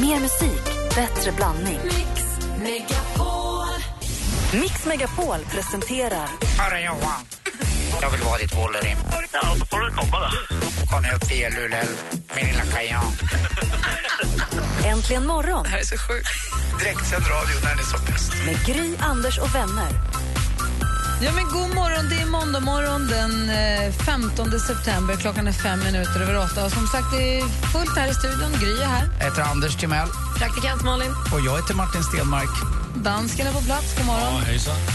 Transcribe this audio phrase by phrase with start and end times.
[0.00, 0.64] Mer musik,
[0.94, 1.78] bättre blandning.
[1.84, 2.22] Mix
[2.58, 3.66] Megapol.
[4.60, 6.28] Mix Megapol presenterar
[6.58, 7.24] Hörru Johan,
[8.02, 8.96] jag vill vara ditt Wolverine.
[9.32, 10.56] Ja, då får du komma då.
[10.90, 11.84] Kom upp via Luleå,
[12.36, 13.12] min lilla kajan.
[14.86, 16.28] Äntligen morgon Det här är så sjukt.
[16.78, 18.32] Direktsänd radio när det är som bäst.
[18.46, 19.88] med Gry, Anders och vänner.
[21.22, 25.16] Ja, men god morgon, det är måndag morgon den eh, 15 september.
[25.16, 26.64] Klockan är fem minuter över åtta.
[26.64, 28.52] Och som sagt, det är fullt här i studion.
[28.60, 29.08] Gry är här.
[29.18, 30.08] Jag heter Anders Timell.
[30.38, 31.10] Praktikant Malin.
[31.32, 32.48] Och jag heter Martin Stenmark.
[32.96, 33.96] Dansken är på plats.
[33.96, 34.42] God morgon.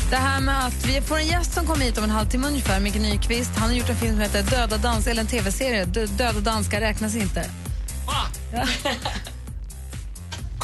[0.09, 2.80] Det här med att vi får en gäst som kommer hit om en halvtimme ungefär,
[2.80, 3.52] Micke Nyqvist.
[3.58, 5.85] Han har gjort en film som heter Döda dans, eller en tv-serie.
[5.85, 7.45] Dö- Döda danskar räknas inte.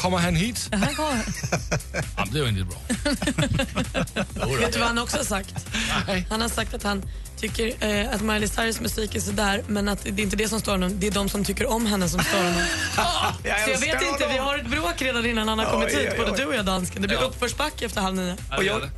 [0.00, 0.68] Kommer han hit?
[0.72, 1.22] Han kommer.
[2.16, 2.78] Han blev inte bra.
[4.60, 5.54] Vet du vad han också har sagt?
[6.06, 6.26] Nej.
[6.30, 7.02] Han har sagt att han
[7.36, 10.60] tycker eh, att Miley Cyrus musik är sådär men att det är inte det som
[10.60, 12.62] stör honom, det är de som tycker om henne som stör honom.
[13.64, 16.08] Så jag vet inte, vi har ett bråk redan innan han har kommit Oj, hit,
[16.12, 17.02] oj, både du och jag dansken.
[17.02, 17.24] Det blir Ja.
[17.24, 18.36] uppförsbacke efter halv nio.
[18.56, 18.90] Och jag-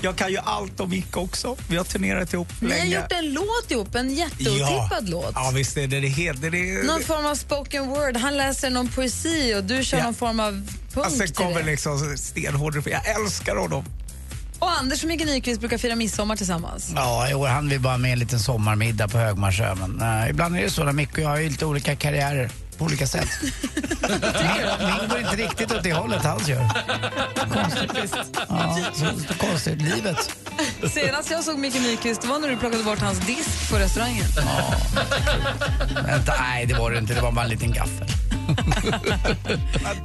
[0.00, 1.56] Jag kan ju allt om Micke också.
[1.68, 2.96] Vi har turnerat ihop Ni har länge.
[3.00, 5.32] gjort en låt ihop, en jätteotippad låt.
[5.34, 6.40] Ja, visst är det det helt...
[6.42, 8.16] Det är, Någon form av spoken word.
[8.16, 10.04] Han läser någon poesi och du kör Ja.
[10.04, 11.66] någon form av punkt alltså, till kommer det.
[11.66, 12.82] liksom stenhård.
[12.86, 13.84] Jag älskar honom.
[14.58, 16.92] Och Anders och Micke Nyqvist brukar fira midsommar tillsammans.
[16.96, 19.74] Ja, i år hann vi bara med en liten sommarmiddag på Högmarsö.
[19.74, 22.50] Men uh, ibland är det så när Micke och jag har ju lite olika karriärer
[22.78, 23.28] på olika sätt.
[24.80, 26.68] Min går inte riktigt åt det hållet hans gör.
[27.52, 28.16] Konstigt.
[28.48, 28.78] Ja,
[29.28, 29.82] så, konstigt.
[29.82, 30.36] Livet.
[30.94, 34.24] Senast jag såg Micke Nyqvist var när du plockade bort hans disk på restaurangen.
[36.06, 37.14] Vänta, nej det var det inte.
[37.14, 38.08] Det var bara en liten gaffel.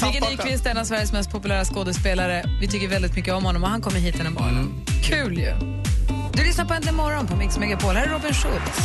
[0.01, 2.43] Micke Nyqvist är en av Sveriges mest populära skådespelare.
[2.61, 4.85] Vi tycker väldigt mycket om honom och han kommer hit den här morgonen.
[5.03, 5.53] Kul ju!
[6.33, 7.95] Du lyssnar på Äntligen morgon på Mix Megapol.
[7.95, 8.79] Här är Robin Schultz.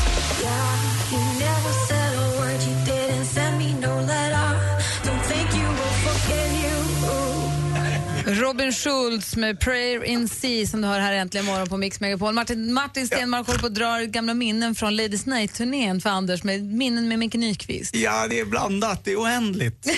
[8.28, 12.34] Robin Schultz med Prayer in Sea som du hör här äntligen morgon på Mix Megapol.
[12.34, 16.64] Martin, Martin Stenmark håller på att dra gamla minnen från Ladies Night-turnén för Anders med
[16.64, 17.94] minnen med Micke Nyqvist.
[17.96, 19.04] Ja, det är blandat.
[19.04, 19.88] Det är oändligt.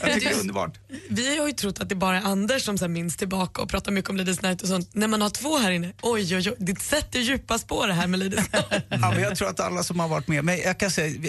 [0.00, 0.78] Jag tycker det är underbart.
[1.08, 3.92] Vi har ju trott att det bara är Anders som så minns tillbaka och pratar
[3.92, 4.94] mycket om Ladies Night och sånt.
[4.94, 8.06] När man har två här inne, oj oj oj, det sätter djupa spår det här
[8.06, 8.64] med Ladies Night.
[8.88, 11.20] Ja, men jag tror att alla som har varit med, men jag kan säga,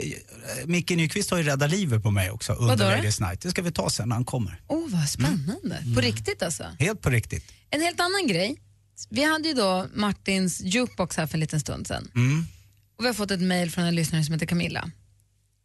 [0.65, 2.95] Micke Nyqvist har ju räddat livet på mig också under?
[2.95, 3.41] Ladies Night.
[3.41, 4.61] Det ska vi ta sen när han kommer.
[4.67, 5.83] Åh, oh, vad spännande.
[5.95, 6.83] På riktigt alltså.
[6.85, 7.43] Helt på riktigt.
[7.69, 8.59] En helt annan grej.
[9.09, 12.11] Vi hade ju då Martins jukebox här för en liten stund sedan.
[12.97, 14.91] Och vi har fått ett mejl från en lyssnare som heter Camilla.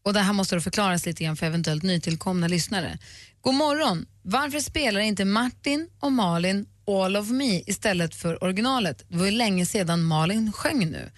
[0.05, 2.99] Och det här måste då förklaras lite grann för eventuellt nytillkomna lyssnare.
[3.41, 4.07] God morgon.
[4.23, 9.05] Varför spelar inte Martin och Malin All of me istället för originalet?
[9.09, 11.11] Det var ju länge sedan Malin sjöng nu.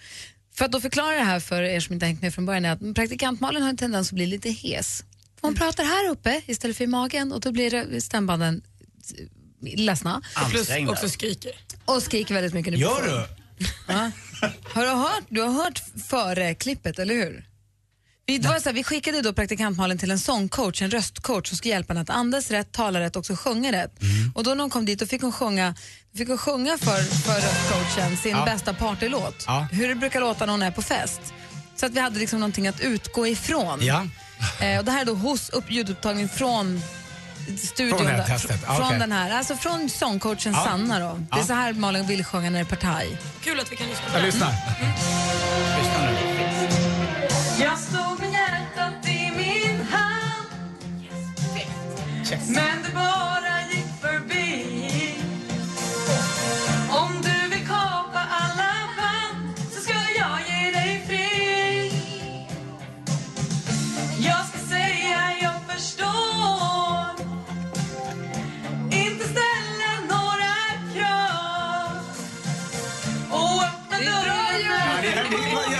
[0.53, 2.71] För att då förklara det här för er som inte hängt med från början är
[2.71, 5.03] att praktikant Malin har en tendens att bli lite hes.
[5.41, 8.61] Hon pratar här uppe istället för i magen och då blir stämbanden
[9.61, 10.91] ledsna Plus Ansträngda.
[10.91, 11.51] också skriker.
[11.85, 12.73] och skriker väldigt mycket.
[12.73, 13.27] nu Gör du?
[13.87, 14.11] Ja.
[14.73, 17.45] Har du hört, du har hört före klippet, eller hur?
[18.25, 21.57] Vi, det var så här, vi skickade då praktikantmalen till en sångcoach, en röstcoach som
[21.57, 24.01] ska hjälpa henne att andas rätt, tala rätt och också sjunga rätt.
[24.01, 24.31] Mm.
[24.35, 25.75] Och då när hon kom dit då fick hon sjunga,
[26.15, 29.43] fick hon sjunga för, för röstcoachen sin bästa partylåt.
[29.47, 29.67] Ja.
[29.71, 31.21] Hur det brukar låta när hon är på fest.
[31.75, 33.79] Så att vi hade liksom någonting att utgå ifrån.
[33.81, 34.07] Ja.
[34.61, 36.81] Eh, och det här är då hos upp, ljudupptagning från
[37.57, 37.97] studion.
[37.97, 38.61] Från det här testet.
[38.67, 40.63] Ja, från den här, alltså från sångcoachen Ja.
[40.65, 41.05] Sanna då.
[41.29, 41.43] Det är Ja.
[41.45, 43.17] så här Malin vill sjunga när det är partaj.
[43.43, 44.25] Kul att vi kan lyssna på Jag det.
[44.25, 44.51] lyssnar.
[45.79, 47.63] Lyssna nu.
[47.63, 50.47] Jag stod med hjärtat i min hand
[52.47, 54.76] Men det bara gick förbi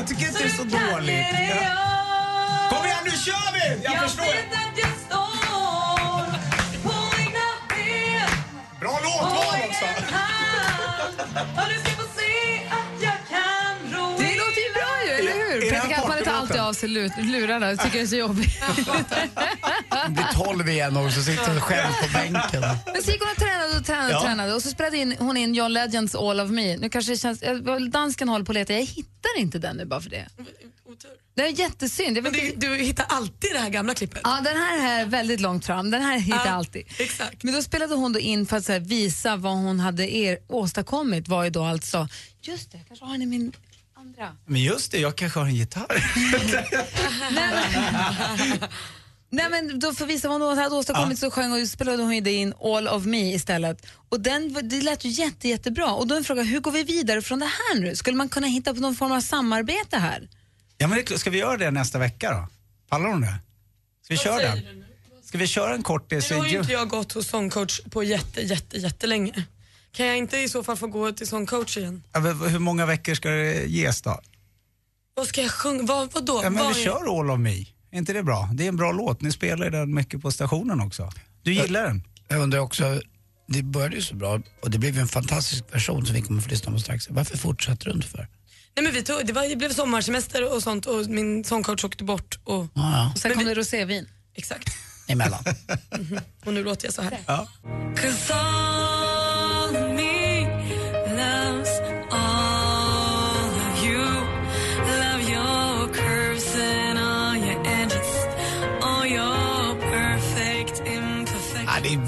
[0.09, 1.25] jag tycker inte det är så dåligt.
[1.49, 2.69] Ja.
[2.69, 3.83] Kom igen, nu kör vi!
[3.83, 4.23] Jag, förstår.
[4.23, 6.25] att jag står
[6.83, 8.29] på egna ben
[8.79, 9.85] Bra låtval också.
[11.61, 15.31] och du ska få se att jag kan ro Det låter ju bra ju, eller
[15.51, 15.61] hur?
[15.61, 18.61] Här Praktikantmannen tar alltid av sig lu- lurarna och tycker det är så jobbigt.
[20.05, 22.61] Det blir tolv igen och så sitter hon själv på bänken.
[22.93, 24.21] Men så gick hon och tränade och tränade och Ja.
[24.23, 26.77] tränade och så spelade in, hon in John Legends All of me.
[26.77, 29.85] Nu kanske det känns, jag- dansken håller på att leta, jag hittar inte den nu
[29.85, 30.27] bara för det.
[30.85, 31.11] Otur.
[31.35, 32.13] Det är jättesynd.
[32.13, 34.21] Men vet du, inte- du hittar alltid det här gamla klippet.
[34.23, 35.91] Ja, den här är väldigt långt fram.
[35.91, 36.87] Den här hittar jag Ja, alltid.
[36.99, 37.43] exakt.
[37.43, 40.39] Men då spelade hon då in för att så här, visa vad hon hade er,
[40.47, 42.07] åstadkommit var ju då alltså,
[42.41, 43.51] just det, jag kanske har den i min
[43.95, 44.35] andra.
[44.45, 46.03] Men just det, jag kanske har en gitarr.
[49.29, 52.15] Nej, men, då för att visa vad hon hade åstadkommit så sjöng och spelade hon
[52.15, 53.85] ju det in All of me istället.
[54.09, 55.91] Och den, var- det lät ju jätte, jättebra.
[55.93, 57.95] Och då är en fråga, hur går vi vidare från det här nu?
[57.95, 60.29] Skulle man kunna hitta på någon form av samarbete här?
[60.77, 62.47] Ja, men det ska vi göra det nästa vecka då?
[62.89, 63.35] Pallar hon det?
[64.03, 64.85] Ska vi köra den?
[65.23, 66.29] Ska vi köra en kortis?
[66.31, 69.45] Nu har ju inte jag gått hos sångcoach på jätte, jätte, jättelänge.
[69.91, 72.03] Kan jag inte i så fall få gå till sångcoach igen?
[72.13, 74.19] Ja, men Hur många veckor ska det ges då?
[75.13, 75.83] Vad ska jag sjunga?
[75.83, 76.39] Vad, vadå?
[76.43, 77.65] Ja, men Vad vi är- kör All of me.
[77.91, 78.49] Är inte det bra?
[78.53, 79.21] Det är en bra låt.
[79.21, 81.09] Ni spelar ju den mycket på stationen också.
[81.43, 82.03] Du gillar den?
[82.27, 83.01] Jag undrar också,
[83.47, 86.39] det började ju så bra och det blev ju en fantastisk version som vi kommer
[86.39, 87.09] att få lyssna på strax.
[87.09, 88.27] Varför fortsätter du inte för?
[88.75, 92.03] Nej, men vi tog, det, var, det blev sommarsemester och sånt och min sångcoach åkte
[92.03, 92.39] bort.
[92.43, 93.11] Och, Ja, ja.
[93.13, 94.09] Och sen Men kom vi- det rosévin.
[94.35, 94.69] exakt.
[95.07, 95.43] Emellan.
[96.45, 97.17] Och nu låter jag så här.
[97.27, 97.47] Ja.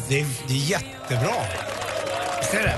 [0.09, 1.35] Det, är, det, är, jättebra.
[2.39, 2.77] Visst är det?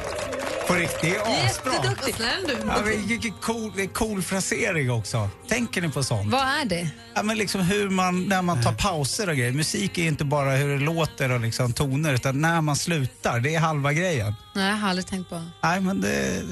[0.68, 1.74] På riktigt, det är asbra.
[1.74, 2.16] Jätteduktig.
[2.16, 2.54] Snäll du.
[2.68, 5.30] Ja, men cool, det är cool frasering också.
[5.48, 6.32] Tänker ni på sånt?
[6.32, 6.90] Vad är det?
[7.16, 9.52] Ja, men liksom hur man, när man tar pauser och grejer.
[9.52, 13.40] Musik är inte bara hur det låter och liksom toner, utan när man slutar.
[13.40, 14.34] Det är halva grejen.
[14.56, 15.44] Nej, jag har aldrig tänkt på.
[15.64, 16.44] Nej, men det,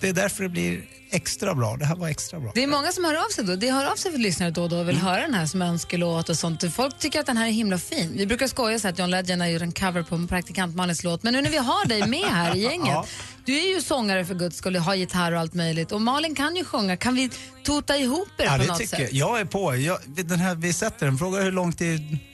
[0.00, 1.76] det är därför det blir extra bra.
[1.76, 2.52] Det här var extra bra.
[2.54, 3.56] Det är många som hör av sig då.
[3.56, 5.62] Det hör av sig för lyssnare då och då och vill höra den här som
[5.62, 6.74] önskelåt och sånt.
[6.74, 8.12] Folk tycker att den här är himla fin.
[8.16, 11.04] Vi brukar skoja så att John Legend har gjort en cover på en praktikant Malins
[11.04, 11.22] låt.
[11.22, 12.88] Men nu när vi har dig med här i gänget.
[12.94, 13.06] Ja.
[13.46, 15.92] Du är ju sångare för guds skull, har gitarr och allt möjligt.
[15.92, 16.96] Och Malin kan ju sjunga.
[16.96, 17.30] Kan vi
[17.64, 19.08] tota ihop er Ja, på det något tycker sätt?
[19.12, 19.30] jag.
[19.30, 19.76] Jag är på.
[19.76, 21.18] Jag, den här, vi sätter den.
[21.18, 21.84] Fråga hur långt det...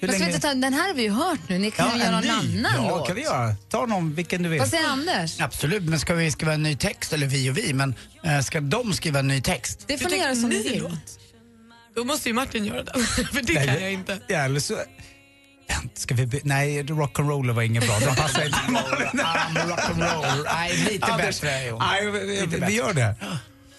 [0.00, 0.38] Hur länge...
[0.40, 1.58] ta, den här har vi ju hört nu.
[1.58, 3.06] Ni kan ju göra någon annan Ja, låt.
[3.06, 3.54] kan vi göra.
[3.68, 4.58] Ta någon, vilken du vill.
[4.58, 5.40] Vad säger Anders?
[5.40, 7.94] Absolut, men ska vi skriva en ny text, eller vi och vi, men
[8.24, 9.84] eh, ska de skriva en ny text?
[9.86, 10.90] Det får ni göra som ni vill.
[11.94, 13.02] Då måste ju Martin göra den,
[13.32, 14.18] för det Nej, kan jag inte.
[14.28, 14.78] Ja, eller så...
[15.94, 16.26] Ska vi...
[16.26, 17.98] be- Nej, rock'n'roll var inget bra.
[17.98, 18.58] Den passar inte.
[18.58, 20.44] Rock'n'roll.
[20.54, 21.64] Nej, lite Anders, bättre.
[21.66, 21.78] Jo.
[21.78, 22.66] Nej, vi, vi, bättre.
[22.66, 23.14] vi gör det.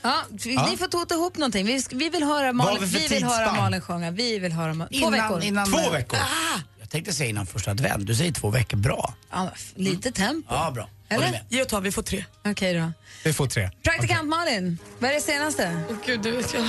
[0.02, 1.66] Ja, vi- Ni får tota ihop någonting.
[1.66, 3.58] Vi, vi vill höra har Malin, vi för vi vill höra tidsspann?
[3.58, 4.12] Malin sjunga.
[4.12, 5.44] Vi vill höra Ma- Två veckor.
[5.44, 6.20] Innan, Två veckor.
[6.80, 8.06] Jag tänkte säga innan första advent.
[8.08, 8.78] Du säger två veckor.
[8.78, 9.14] Bra.
[9.32, 10.54] Ja, f- lite tempo.
[10.54, 10.90] Ja, bra.
[11.12, 11.32] Eller?
[11.32, 11.46] Med.
[11.50, 12.26] Ge och ta, vi får tre.
[12.46, 12.92] Okej då.
[13.24, 13.70] Vi får tre.
[13.84, 15.84] Praktikant Malin, vad är det senaste?
[15.90, 16.66] Åh gud, du vet jag.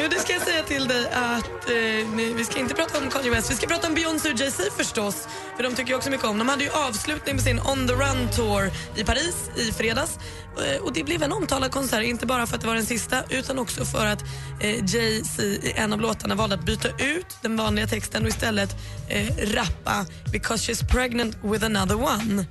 [0.00, 3.10] jo, det ska jag säga till dig att eh, nej, vi ska inte prata om
[3.10, 3.50] Kanye West.
[3.50, 5.28] Vi ska prata om Beyoncé och Jay-Z förstås.
[5.56, 6.38] För de tycker jag också mycket om.
[6.38, 10.18] De hade ju avslutning på sin On the Run Tour i Paris i fredags.
[10.66, 13.24] Eh, och det blev en omtalad konsert, inte bara för att det var den sista
[13.30, 14.22] utan också för att
[14.60, 18.76] eh, Jay-Z i en av låtarna valde att byta ut den vanliga texten och istället
[19.08, 22.44] eh, rappa “Because she's pregnant with another one”.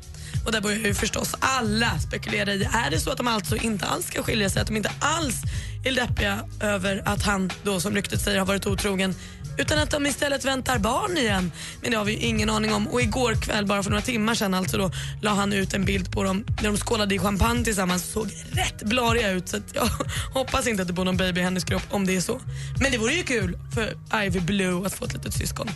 [0.45, 3.85] Och där börjar ju förstås alla spekulera i, är det så att de alltså inte
[3.85, 5.35] alls ska skilja sig, att de inte alls
[5.83, 9.15] är deppiga över att han då som ryktet säger har varit otrogen
[9.57, 11.51] utan att de istället väntar barn igen.
[11.81, 12.87] Men det har vi ju ingen aning om.
[12.87, 16.11] Och igår kväll, bara för några timmar sedan, alltså då, la han ut en bild
[16.11, 19.49] på dem när de skålade i champagne tillsammans såg rätt blariga ut.
[19.49, 19.89] Så att jag
[20.33, 22.41] hoppas inte att det bor någon baby i hennes kropp om det är så.
[22.79, 25.69] Men det vore ju kul för Ivy Blue att få ett litet syskon.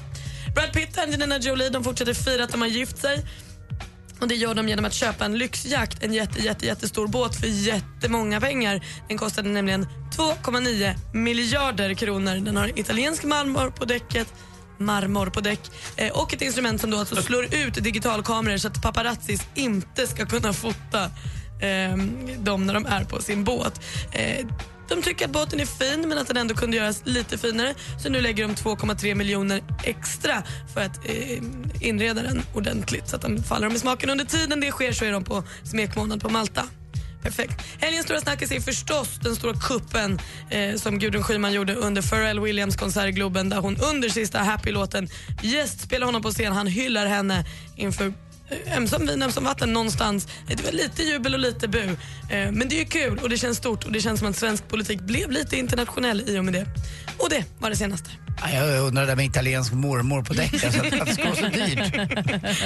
[0.56, 3.26] Brad Pitt och Angelina Jolie de fortsätter fira att de har gift sig.
[4.20, 7.48] Och Det gör de genom att köpa en lyxjakt, en jätte, jätte, jättestor båt för
[7.48, 8.86] jättemånga pengar.
[9.08, 9.88] Den kostade nämligen
[10.18, 12.36] 2,9 miljarder kronor.
[12.36, 14.34] Den har italiensk marmor på däcket
[14.80, 18.82] marmor på däck eh, och ett instrument som då alltså slår ut digitalkameror så att
[18.82, 21.04] paparazzis inte ska kunna fota
[21.62, 21.98] eh,
[22.40, 23.82] dem när de är på sin båt.
[24.12, 24.46] Eh,
[24.90, 28.10] de tycker att båten är fin men att den ändå kunde göras lite finare så
[28.10, 30.44] nu lägger de 2,3 miljoner extra
[30.74, 31.44] för att eh,
[31.80, 34.10] inreda den ordentligt så att den faller dem i smaken.
[34.10, 36.64] Under tiden det sker så är de på smekmånad på Malta.
[37.24, 37.62] Perfekt.
[37.80, 40.20] Helgens stora snackis är förstås den stora kuppen
[40.50, 44.40] eh, som Gudrun Schyman gjorde under Pharrell Williams konsert i Globen där hon under sista
[44.40, 45.08] Happy-låten
[45.42, 46.54] gästspelar honom på scen.
[46.54, 48.14] Han hyllar henne inför
[48.78, 50.28] ömsom vin, ömsom vatten någonstans.
[50.48, 51.84] Det var lite jubel och lite bu.
[51.84, 54.38] Eh, men det är ju kul och det känns stort och det känns som att
[54.38, 56.66] svensk politik blev lite internationell i och med det.
[57.18, 58.10] Och det var det senaste.
[58.42, 61.36] Ja, Jag undrar det där med italiensk mormor på däcken, så att, det ska vara
[61.36, 61.94] så dyrt.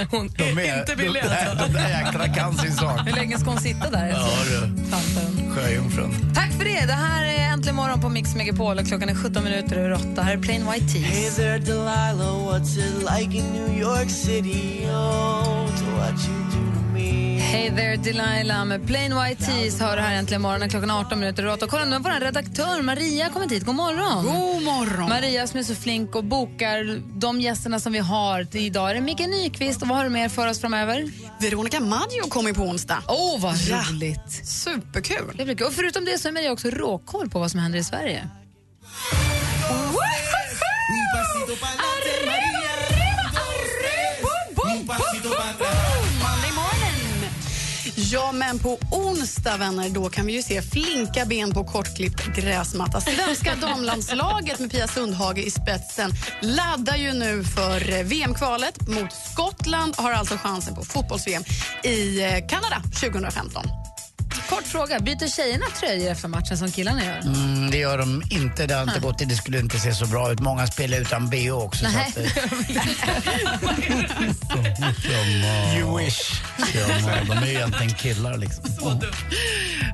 [0.11, 0.25] Hon
[0.59, 1.67] är, inte billig de, alltså.
[1.67, 2.99] de där jäklarna kan sin sak.
[3.07, 4.07] Hur länge ska hon sitta där?
[4.07, 4.83] Ja, du.
[5.55, 6.31] Sjöjungfrun.
[6.35, 6.85] Tack för det.
[6.85, 10.21] Det här är Äntligen morgon på Mix Megapol och klockan är 17 minuter över 8.
[10.21, 11.35] Här är Plain White Hey Tees.
[11.35, 14.85] there, Delilah, what's it like in New York City?
[14.85, 16.72] Oh, to what you do.
[17.53, 21.47] Hey there Delilah med Plain White Tees har det här äntligen morgonen klockan 18 minuter
[21.47, 21.67] 8.
[21.67, 23.65] Kolla nu har vår redaktör Maria kommit hit.
[23.65, 24.25] God morgon.
[24.25, 25.09] God morgon.
[25.09, 28.89] Maria som är så flink och bokar de gästerna som vi har idag.
[28.89, 31.11] Är det Micke Nyqvist och vad har du mer för oss framöver?
[31.39, 33.03] Veronica Maggio kommer på onsdag.
[33.07, 33.83] Åh, oh, vad Ja.
[33.91, 34.47] roligt.
[34.47, 35.33] Superkul.
[35.37, 35.67] Det blir kul.
[35.67, 38.29] Och förutom det så är Maria också råkoll på vad som händer i Sverige.
[48.13, 53.01] Ja, men på onsdag, vänner, då kan vi ju se flinka ben på kortklippt gräsmatta.
[53.01, 59.95] Svenska damlandslaget med Pia Sundhage i spetsen laddar ju nu för eh, VM-kvalet mot Skottland
[59.97, 61.43] har alltså chansen på fotbolls-VM
[61.83, 63.82] i eh, Kanada 2015.
[64.55, 67.19] Kort fråga, byter tjejerna tröjor efter matchen som killarna gör?
[67.19, 68.67] Mm, det gör de inte.
[68.67, 69.17] Det har inte gått.
[69.17, 70.39] Det skulle inte se så bra ut.
[70.39, 71.83] Många spelar utan bh också.
[71.83, 72.27] Nej, Så att,
[75.05, 76.41] eh, you wish.
[77.27, 78.65] de är ju egentligen killar liksom.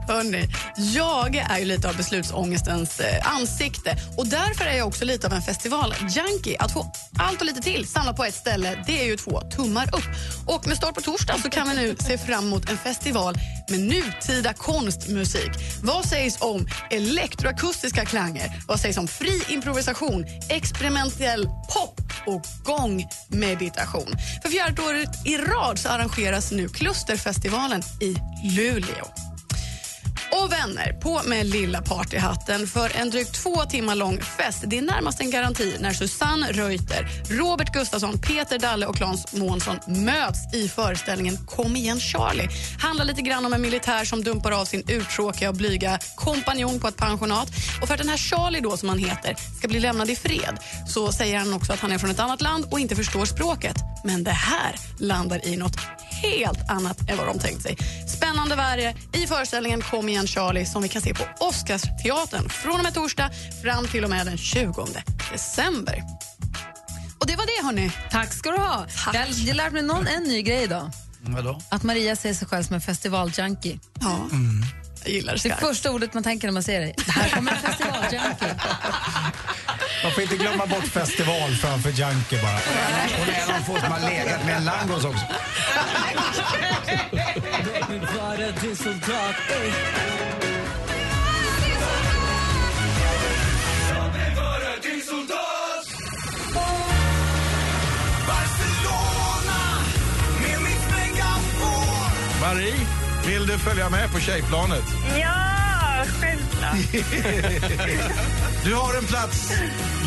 [0.08, 5.28] Hörrni, jag är ju lite av beslutsångestens eh, ansikte och därför är jag också lite
[5.28, 6.58] av en festivaljunkie.
[6.60, 9.96] Att få allt och lite till samlat på ett ställe, det är ju två tummar
[9.96, 10.10] upp.
[10.46, 13.36] Och med start på torsdag så kan vi nu se fram emot en festival
[13.70, 15.52] med nutida konstmusik.
[15.84, 18.62] Vad sägs om elektroakustiska klanger?
[18.68, 24.16] Vad sägs om fri improvisation, experimentell pop och gångmeditation?
[24.42, 28.16] För fjärde året i rad så arrangeras nu Klusterfestivalen i
[28.58, 29.29] Luleå.
[30.32, 34.64] Och vänner, på med lilla partyhatten för en drygt två timmar lång fest.
[34.68, 39.80] Det är närmast en garanti när Susanne Reuter, Robert Gustafsson, Peter Dalle och Claes Månsson
[39.88, 42.50] möts i föreställningen Kom igen Charlie.
[42.80, 46.88] Handlar lite grann om en militär som dumpar av sin uttråkiga och blyga kompanjon på
[46.88, 47.48] ett pensionat.
[47.82, 50.58] Och för att den här Charlie då, som han heter, ska bli lämnad i fred
[50.88, 53.76] så säger han också att han är från ett annat land och inte förstår språket.
[54.04, 55.78] Men det här landar i något
[56.22, 57.78] helt annat än vad de tänkt sig.
[58.08, 62.84] Spännande värre i föreställningen Kom igen Charlie som vi kan se på Oscarsteatern från och
[62.84, 63.30] med torsdag
[63.64, 64.88] fram till och med den 20
[65.32, 66.04] december.
[67.20, 67.92] Och det var det hörni.
[68.12, 68.86] Tack ska du ha.
[69.06, 70.92] Har jag har lärt mig någon, en ny grej idag.
[71.22, 71.62] Vadå?
[71.70, 73.80] Att Maria ser sig själv som en festivaljunkie.
[74.02, 74.20] Ja,
[75.04, 75.60] jag gillar det Det skarpt.
[75.62, 76.94] första ordet man tänker när man ser dig.
[77.06, 78.56] Det här kommer en festivaljunkie.
[80.04, 82.56] Man får inte glömma bort festival framför junkie bara.
[83.20, 85.26] Och det är få som har legat med en langos också.
[102.42, 102.74] Marie,
[103.26, 104.84] vill du följa med på tjejplanet?
[105.22, 105.59] Ja,
[106.06, 107.04] självklart.
[108.64, 109.54] Du har en plats.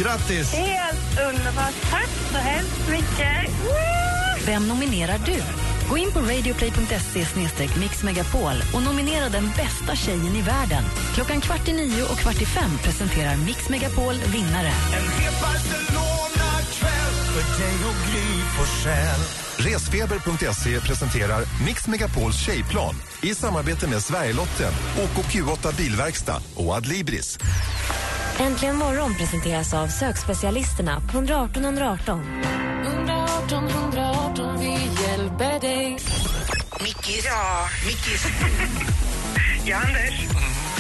[0.02, 0.52] Grattis!
[0.52, 1.75] Helt underbart.
[1.90, 3.50] Tack så hemskt mycket.
[4.46, 5.42] Vem nominerar du?
[5.90, 7.26] Gå in på radioplay.se
[7.80, 10.84] mixmegapol och nominera den bästa tjejen i världen.
[11.14, 14.72] Klockan kvart i nio och kvart i fem presenterar Mix Megapol vinnare.
[19.58, 27.38] Resfeber.se presenterar Mix Megapols tjejplan i samarbete med Sverigelotten, OKQ8 Bilverkstad och Adlibris.
[28.38, 32.20] Äntligen morgon presenteras av sökspecialisterna på 118 118.
[32.86, 34.72] 118 118, vi
[35.02, 35.98] hjälper dig.
[36.80, 37.24] Mickis.
[37.24, 37.68] Ja.
[37.86, 38.26] Mickis.
[39.64, 40.28] ja, Anders.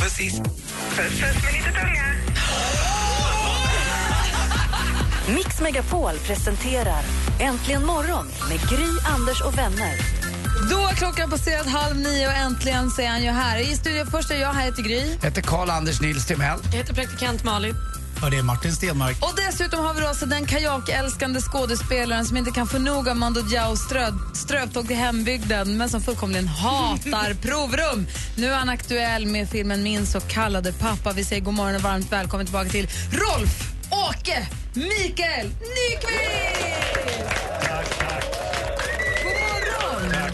[0.00, 0.40] Precis.
[0.40, 2.21] Puss, puss med lite tunga.
[5.28, 7.02] Mix Megapol presenterar
[7.40, 9.96] Äntligen morgon med Gry, Anders och vänner.
[10.70, 13.58] Då är klockan passerat halv nio och äntligen så är han ju här.
[13.58, 15.16] I studion först är jag, här heter Gry.
[15.20, 16.58] Jag heter Karl-Anders Nils Timell.
[16.64, 17.74] Jag heter praktikant Malin.
[18.22, 19.16] Ja, det är Martin Stenmark.
[19.20, 23.16] Och dessutom har vi då alltså den kajakälskande skådespelaren som inte kan få nog av
[23.16, 28.06] Mando Diaos strö- strövtåg till hembygden men som fullkomligen hatar provrum.
[28.36, 31.12] Nu är han aktuell med filmen Min så kallade pappa.
[31.12, 33.71] Vi säger god morgon och varmt välkommen tillbaka till Rolf
[34.10, 36.12] Åke Mikael Nyqvist!
[39.22, 40.32] God morgon!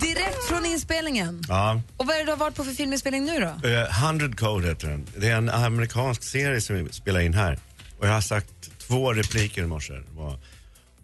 [0.00, 1.42] Direkt från inspelningen.
[1.48, 3.68] Ja, Och vad är det du har varit på för filminspelning nu då?
[3.68, 5.06] eh, 100 Code heter den.
[5.16, 7.58] Det är en amerikansk serie som vi spelar in här.
[7.98, 8.48] Och jag har sagt
[8.88, 9.92] två repliker i morse.
[9.92, 10.38] Det var,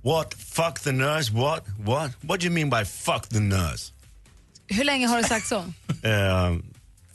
[0.02, 0.34] What?
[0.34, 1.32] Fuck the nurse?
[1.32, 1.64] What?
[1.80, 2.10] What?
[2.20, 3.92] What do you mean by fuck the nurse?
[4.66, 5.56] Hur länge har du sagt så?
[6.02, 6.56] Eh,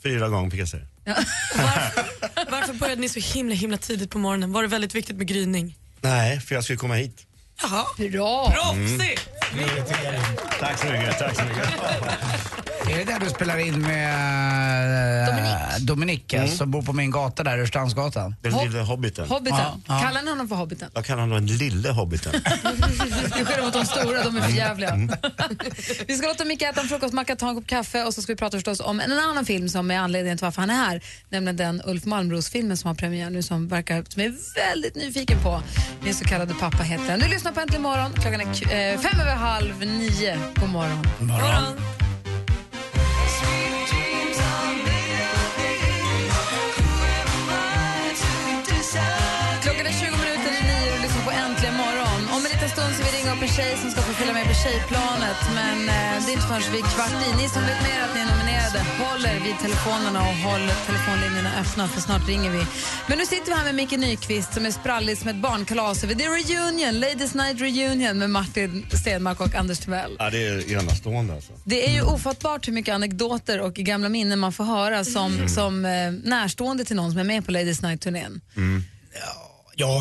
[0.02, 0.84] fyra gånger fick jag säga.
[2.50, 4.52] Varför började ni så himla himla tidigt på morgonen?
[4.52, 5.76] Var det väldigt viktigt med gryning?
[6.00, 7.26] Nej, för jag skulle komma hit.
[7.62, 7.84] Jaha.
[8.10, 8.50] Bra!
[8.52, 9.28] Proffsigt!
[10.60, 12.67] Tack så mycket, tack så mycket.
[12.86, 16.48] Är det där du spelar in med Dominik, Dominik Mm.
[16.48, 18.34] som bor på min gata där, Rörstrandsgatan?
[18.42, 19.28] Den lille hobbiten.
[19.28, 19.58] Hobbiten.
[19.58, 20.00] Ja, ja.
[20.02, 20.90] Kallar ni honom för Hobbiten?
[20.94, 22.32] Jag kallar honom den lille hobbiten.
[23.38, 24.90] Du skyller mot de stora, de är för jävliga.
[24.90, 25.16] Mm.
[26.06, 28.36] vi ska låta Micke äta en frukostmacka, ta en kopp kaffe och så ska vi
[28.36, 31.00] prata förstås om en annan film som är anledningen till varför han är här.
[31.28, 35.38] Nämligen den Ulf Malmros-filmen som har premiär nu som verkar, som jag är väldigt nyfiken
[35.42, 35.62] på.
[36.02, 37.20] Min så kallade pappa heter den.
[37.20, 40.38] Du lyssnar på Äntligen morgon, klockan är eh, fem över halv nio.
[40.60, 41.06] God morgon.
[41.20, 41.97] Morgon.
[53.58, 55.40] Tjej som ska få följa med på tjejplanet.
[55.54, 57.42] Men eh, det är inte förrän vid kvart i.
[57.42, 61.88] Ni som vet mer att ni är nominerade, håller vid telefonerna och håll telefonlinjerna öppna
[61.88, 62.62] för snart ringer vi.
[63.08, 66.04] Men nu sitter vi här med Micke Nyqvist som är sprallig som ett barnkalas.
[66.04, 70.16] över- Det är reunion, Ladies Night Reunion med Martin Stenmark och Anders Timell.
[70.18, 71.52] Ja, det är enastående alltså.
[71.64, 75.48] Det är ju ofattbart hur mycket anekdoter och gamla minnen man får höra som, Mm.
[75.48, 78.40] som eh, närstående till någon som är med på Ladies Night-turnén.
[79.14, 79.47] Ja,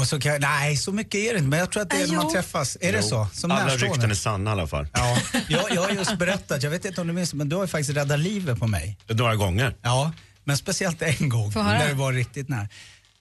[0.06, 1.50] så kan, nej, så mycket är det inte.
[1.50, 2.32] Men jag tror att det är Äh, när man jo.
[2.32, 2.78] träffas.
[2.82, 3.08] Är det Jo.
[3.08, 3.28] så?
[3.34, 3.86] Som Alla närstående?
[3.96, 4.88] rykten är sanna i alla fall.
[4.94, 5.18] Ja,
[5.48, 7.68] jag, jag har just berättat, jag vet inte om du minns men du har ju
[7.68, 8.98] faktiskt räddat livet på mig.
[9.10, 9.76] Några gånger.
[9.82, 10.12] Ja,
[10.44, 12.68] men speciellt en gång när det var riktigt nära.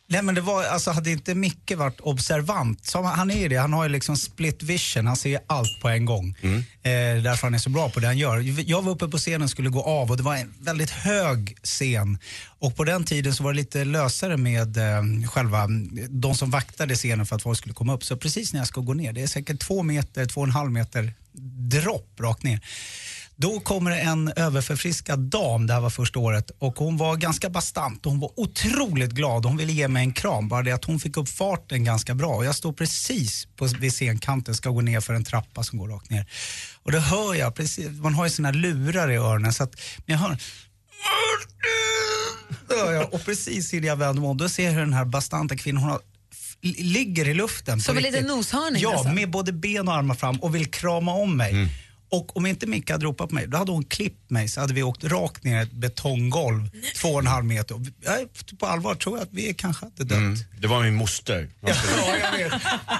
[0.09, 3.57] Nej men det var, alltså hade inte Micke varit observant, som han är ju det,
[3.57, 6.37] han har ju liksom split vision, han ser allt på en gång.
[6.43, 6.59] Mm.
[6.59, 8.61] Eh, därför han är så bra på det han gör.
[8.71, 11.57] Jag var uppe på scenen och skulle gå av och det var en väldigt hög
[11.63, 12.19] scen.
[12.59, 15.69] Och på den tiden så var det lite lösare med eh, själva,
[16.09, 18.05] de som vaktade scenen för att folk skulle komma upp.
[18.05, 20.53] Så precis när jag ska gå ner, det är säkert två meter, två och en
[20.53, 21.13] halv meter
[21.71, 22.61] dropp rakt ner.
[23.39, 28.05] Då kommer en överförfriskad dam, det här var första året, och hon var ganska bastant
[28.05, 29.45] hon var otroligt glad.
[29.45, 32.35] Hon ville ge mig en kram, bara det att hon fick upp farten ganska bra.
[32.35, 35.89] Och jag står precis på, vid scenkanten, ska gå ner för en trappa som går
[35.89, 36.27] rakt ner.
[36.83, 39.77] Och då hör jag, precis, man har ju här lurar i öronen, så att
[40.07, 40.39] när jag hör
[42.93, 45.57] jag, och precis innan jag vänder mig om, då ser jag hur den här bastanta
[45.57, 46.01] kvinnan, hon har,
[46.63, 47.81] ligger i luften.
[47.81, 49.15] Som en liten noshörning Ja, nästan.
[49.15, 51.69] med både ben och armar fram och vill krama om mig.
[52.11, 54.75] Och om inte Micke hade ropat på mig, då hade hon klippt mig så hade
[54.75, 57.77] vi åkt rakt ner ett betonggolv, två och en halv meter.
[58.05, 60.19] Jag, på allvar tror jag att vi kanske hade dött.
[60.19, 60.37] Mm.
[60.61, 61.49] Det var min moster.
[61.61, 61.69] Ja,
[62.23, 62.53] jag vet.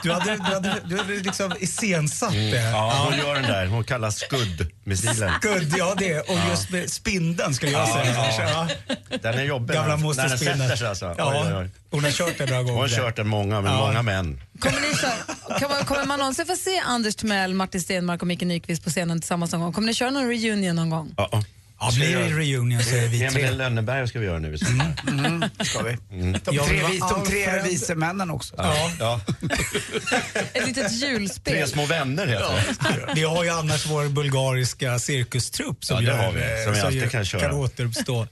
[0.03, 2.51] Du hade, du hade, du hade liksom iscensatt det.
[2.71, 3.67] Ja, hon gör den där.
[3.67, 5.33] Hon kallas Scud-missilen.
[5.43, 6.21] Gud, ja det.
[6.21, 8.49] Och just med spindeln skulle jag Ja, säga.
[8.49, 8.69] ja.
[8.89, 9.19] Ja.
[9.23, 11.15] Den är jobbig Gamla när- moster när den sätter sig alltså.
[11.19, 11.71] Ja, Oj, oj, oj.
[11.91, 12.73] Hon har kört det några gånger.
[12.81, 13.77] Hon har kört den många, med Ja.
[13.79, 14.41] många män.
[14.59, 18.43] Kommer, ni köra, man, kommer man någonsin få se Anders Timell, Martin Stenmark och Micke
[18.43, 19.73] Nyqvist på scenen tillsammans någon gång?
[19.73, 21.15] Kommer ni köra någon reunion någon gång?
[21.17, 21.45] Ja, ja.
[21.81, 23.51] Ja, blir det reunion så är vi Emil tre.
[23.51, 24.93] Lönneberg ska vi göra nu i sommar.
[25.09, 25.97] Mm, ska vi.
[26.11, 26.33] Mm.
[26.33, 28.55] De tre, vis, de tre vise männen också.
[28.59, 28.91] Ja.
[29.01, 29.21] Ja.
[30.53, 31.53] Ett litet julspel.
[31.55, 33.13] Tre små vänner heter det.
[33.15, 36.73] Vi har ju annars vår bulgariska cirkustrupp som, Ja, det gör, har vi, eh, som
[36.73, 37.41] vi alltid gör- kan köra.
[37.41, 38.27] kan återuppstå.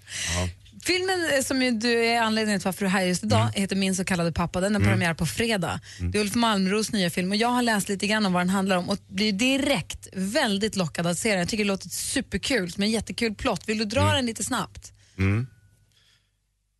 [0.87, 3.95] Filmen eh, som du är anledningen till varför du är här just idag heter Min
[3.97, 4.61] så kallade pappa.
[4.61, 5.81] Den har premiär på fredag.
[6.13, 8.51] Det är Ulf Malmros nya film och jag har läst lite grann om vad den
[8.51, 11.39] handlar om och blir direkt väldigt lockad att se den.
[11.39, 13.63] Jag tycker det låter superkul, som en jättekul plott.
[13.69, 14.93] Vill du dra den lite snabbt?
[15.19, 15.47] Mm.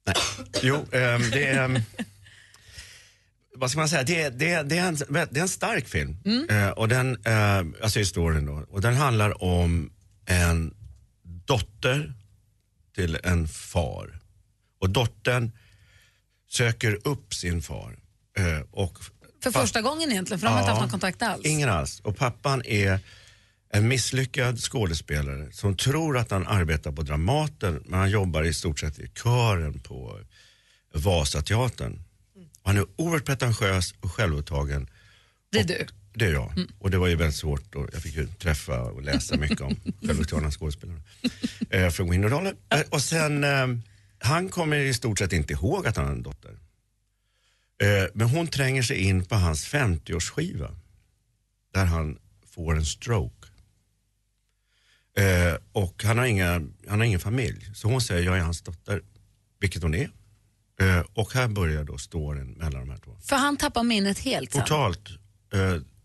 [0.07, 0.17] Nej.
[0.63, 1.65] Jo, ehm, det är...
[1.65, 1.79] ehm,
[3.57, 4.03] vad ska man säga?
[4.03, 4.97] Det, är- det, det, är, en,
[5.31, 6.17] det är en stark film.
[6.51, 8.67] Eh, och den, eh, alltså historien då.
[8.71, 9.91] Och den handlar om
[10.27, 10.75] en
[11.47, 12.15] dotter
[12.95, 14.21] till en far.
[14.81, 15.53] Och dottern
[16.51, 17.99] söker upp sin far.
[18.39, 18.99] Eh, och
[19.43, 21.47] För första gången egentligen, för de har inte haft någon kontakt alls.
[21.47, 22.01] Ingen alls.
[22.01, 22.99] Och pappan är
[23.71, 28.81] en misslyckad skådespelare som tror att han arbetar på Dramaten men han jobbar i stort
[28.81, 30.21] sett i kören på
[30.95, 32.03] Vasateatern.
[32.63, 34.91] Och han är oerhört pretentiös och självupptagen.
[35.53, 35.87] Det är du.
[36.15, 36.53] Det är jag.
[36.79, 39.77] Och det var ju väldigt svårt och jag fick ju träffa och läsa mycket om
[40.07, 41.01] självupptagna skådespelare.
[41.71, 42.57] Eh, i rollen.
[42.69, 43.67] Eh, och sen, eh,
[44.19, 46.59] han kommer i stort sett inte ihåg att han har en dotter.
[47.83, 50.77] Eh, men hon tränger sig in på hans 50-årsskiva.
[51.75, 53.49] Där han får en stroke.
[55.17, 56.53] Eh, och han har, inga,
[56.89, 57.71] han har ingen familj.
[57.75, 59.03] Så hon säger, jag är hans dotter.
[59.61, 60.11] Vilket hon är.
[60.81, 63.17] Eh, och här börjar då storyn mellan de här två.
[63.21, 64.51] För han tappar minnet helt.
[64.51, 65.09] Totalt.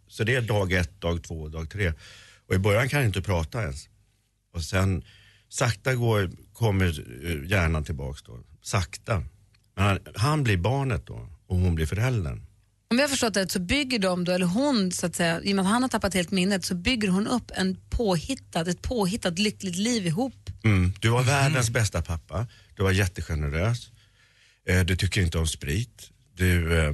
[0.10, 1.94] Så det är dag ett, dag två, dag tre.
[2.48, 3.90] Och i början kan han inte prata ens.
[4.54, 5.04] Och sen
[5.50, 6.86] sakta går, kommer
[7.26, 8.40] eh, hjärnan tillbaks då.
[8.62, 9.24] Sakta.
[9.76, 12.46] Men han, han blir barnet då och hon blir föräldern.
[12.92, 15.52] Om jag har förstått det så bygger de då, eller hon så att säga, i
[15.52, 18.82] och med att han har tappat helt minnet så bygger hon upp en påhittad, ett
[18.82, 20.50] påhittat lyckligt liv ihop.
[20.64, 20.94] Mm.
[21.00, 22.48] Du var världens bästa pappa.
[22.76, 23.92] Du var jättegenerös.
[24.66, 26.10] Eh, du tycker inte om sprit.
[26.34, 26.94] Du eh,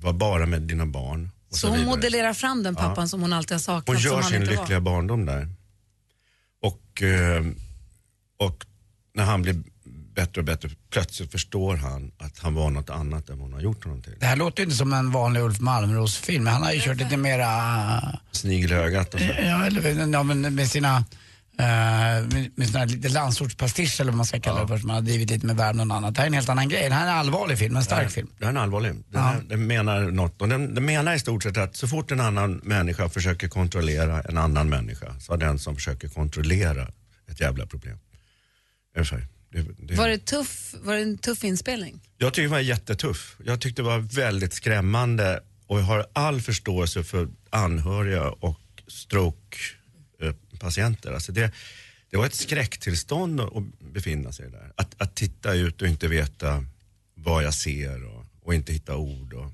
[0.00, 1.30] var bara med dina barn.
[1.50, 1.90] Och Så hon vidare.
[1.96, 3.08] modellerar fram den pappan Ja.
[3.08, 3.86] som hon alltid har saknat.
[3.86, 4.92] Hon gör han sin lyckliga var.
[4.92, 5.48] barndom där.
[6.62, 7.44] Och, eh,
[8.38, 8.64] och
[9.14, 9.62] när han blir
[10.14, 13.60] bättre och bättre, plötsligt förstår han att han var något annat än vad hon har
[13.60, 14.12] gjort honom till.
[14.20, 16.44] Det här låter ju inte som en vanlig Ulf Malmros-film.
[16.44, 18.18] men Han har ju kört lite mera...
[18.32, 19.26] Snigel i ögat och så.
[19.26, 21.04] Ja, eller ja, men med sina...
[21.60, 21.66] Uh,
[22.34, 24.94] med, med såna här lite landsortspastisch eller vad man ska kalla det för, som han
[24.96, 26.14] har drivit lite med Värmland och annat.
[26.14, 26.88] Det här är en helt annan grej.
[26.88, 28.28] Det här är en allvarlig film, en stark film.
[28.38, 28.90] Det här är en allvarlig.
[28.92, 29.20] Den, Ja.
[29.20, 30.42] här, den menar något.
[30.42, 34.20] Och den, den menar i stort sett att så fort en annan människa försöker kontrollera
[34.22, 36.88] en annan människa så har den som försöker kontrollera
[37.30, 37.98] ett jävla problem.
[39.50, 42.00] Det, det, Var det, tuff, var det en tuff inspelning?
[42.18, 43.36] Jag tycker det var jättetuff.
[43.44, 48.60] Jag tyckte det var väldigt skrämmande och jag har all förståelse för anhöriga och
[50.56, 51.12] stroke-patienter.
[51.12, 51.50] Alltså det,
[52.10, 53.52] det var ett skräcktillstånd att
[53.92, 54.72] befinna sig där.
[54.76, 56.64] Att, att titta ut och inte veta
[57.14, 59.32] vad jag ser och, och inte hitta ord.
[59.34, 59.50] Och,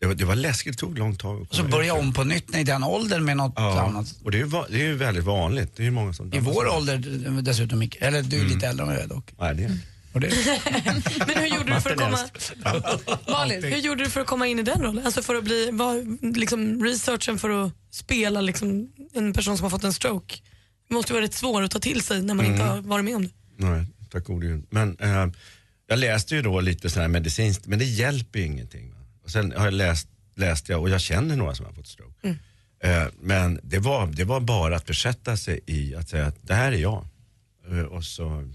[0.00, 1.46] det, var, det var läskigt, det tog långt tag.
[1.50, 4.14] Så börja om på nytt i den åldern med något Ja, annat.
[4.24, 5.76] och det är, ju det är ju väldigt vanligt.
[5.76, 7.88] Det är många som I vår ålder dessutom.
[7.98, 8.54] Eller du är Mm.
[8.54, 9.32] lite äldre än jag är dock.
[9.38, 9.78] Nej, det är
[10.20, 10.30] det
[11.26, 12.18] Men hur gjorde du för att komma...
[13.28, 15.06] Malin, hur gjorde du för att komma in i den rollen?
[15.06, 19.70] Alltså för att bli, vad, liksom researchen för att spela liksom en person som har
[19.70, 20.34] fått en stroke.
[20.88, 22.68] Det måste ju vara rätt svår att ta till sig när man inte Mm.
[22.74, 23.30] har varit med om det.
[23.56, 24.66] Nej, tack gode gud.
[24.70, 25.26] Men eh,
[25.86, 28.90] jag läste ju då lite sån här medicinskt, men det hjälper ju ingenting.
[28.90, 28.96] Va?
[29.24, 32.14] Och sen har jag läst, läst jag, och jag känner några som har fått stroke.
[32.22, 32.36] Mm.
[32.84, 36.54] Eh, men det var, det var bara att försätta sig i att säga att det
[36.54, 37.06] här är jag.
[37.70, 38.50] Eh, och så,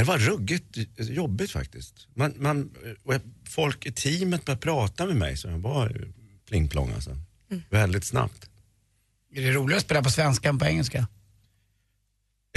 [0.00, 2.06] det var ruggigt jobbigt faktiskt.
[2.14, 2.70] Man, man,
[3.06, 6.08] jag- folk i teamet började prata med mig så jag var
[6.48, 7.16] pling-plong alltså.
[7.70, 8.48] Väldigt snabbt.
[9.34, 11.08] Är det roligare att spela på svenska än på engelska?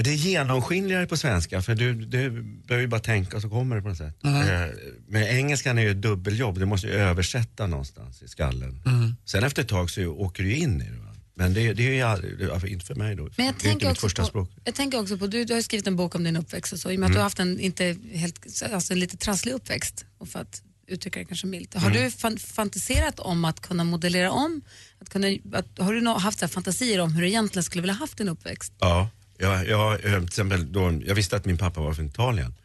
[0.03, 3.81] Det är genomskinligare på svenska för du, du behöver ju bara tänka så kommer det
[3.81, 4.23] på något sätt.
[4.23, 4.41] Mm.
[4.41, 4.69] Eh,
[5.07, 8.81] Men engelskan är ju ett dubbeljobb, du måste ju översätta någonstans i skallen.
[8.85, 9.15] Mm.
[9.25, 10.97] Sen efter ett tag så åker du in i det.
[10.97, 11.08] Va?
[11.39, 13.29] Men det, det är aldrig, inte för mig då.
[13.35, 14.49] Men jag det är inte mitt första på, språk.
[14.63, 16.91] jag tänker också på, du, du har skrivit en bok om din uppväxt och så,
[16.91, 17.13] i och med att Mm.
[17.15, 21.25] du har haft en inte helt, alltså lite trasslig uppväxt, och för att uttrycka det
[21.25, 21.73] kanske milt.
[21.73, 22.03] Har Mm.
[22.03, 24.61] du fan, fantiserat om att kunna modellera om?
[25.01, 28.17] Att kunna, att, har du haft så fantasier om hur du egentligen skulle vilja haft
[28.17, 28.73] din uppväxt?
[28.79, 32.55] Ja, jag, jag, eh, till exempel då, jag visste att min pappa var från Italien.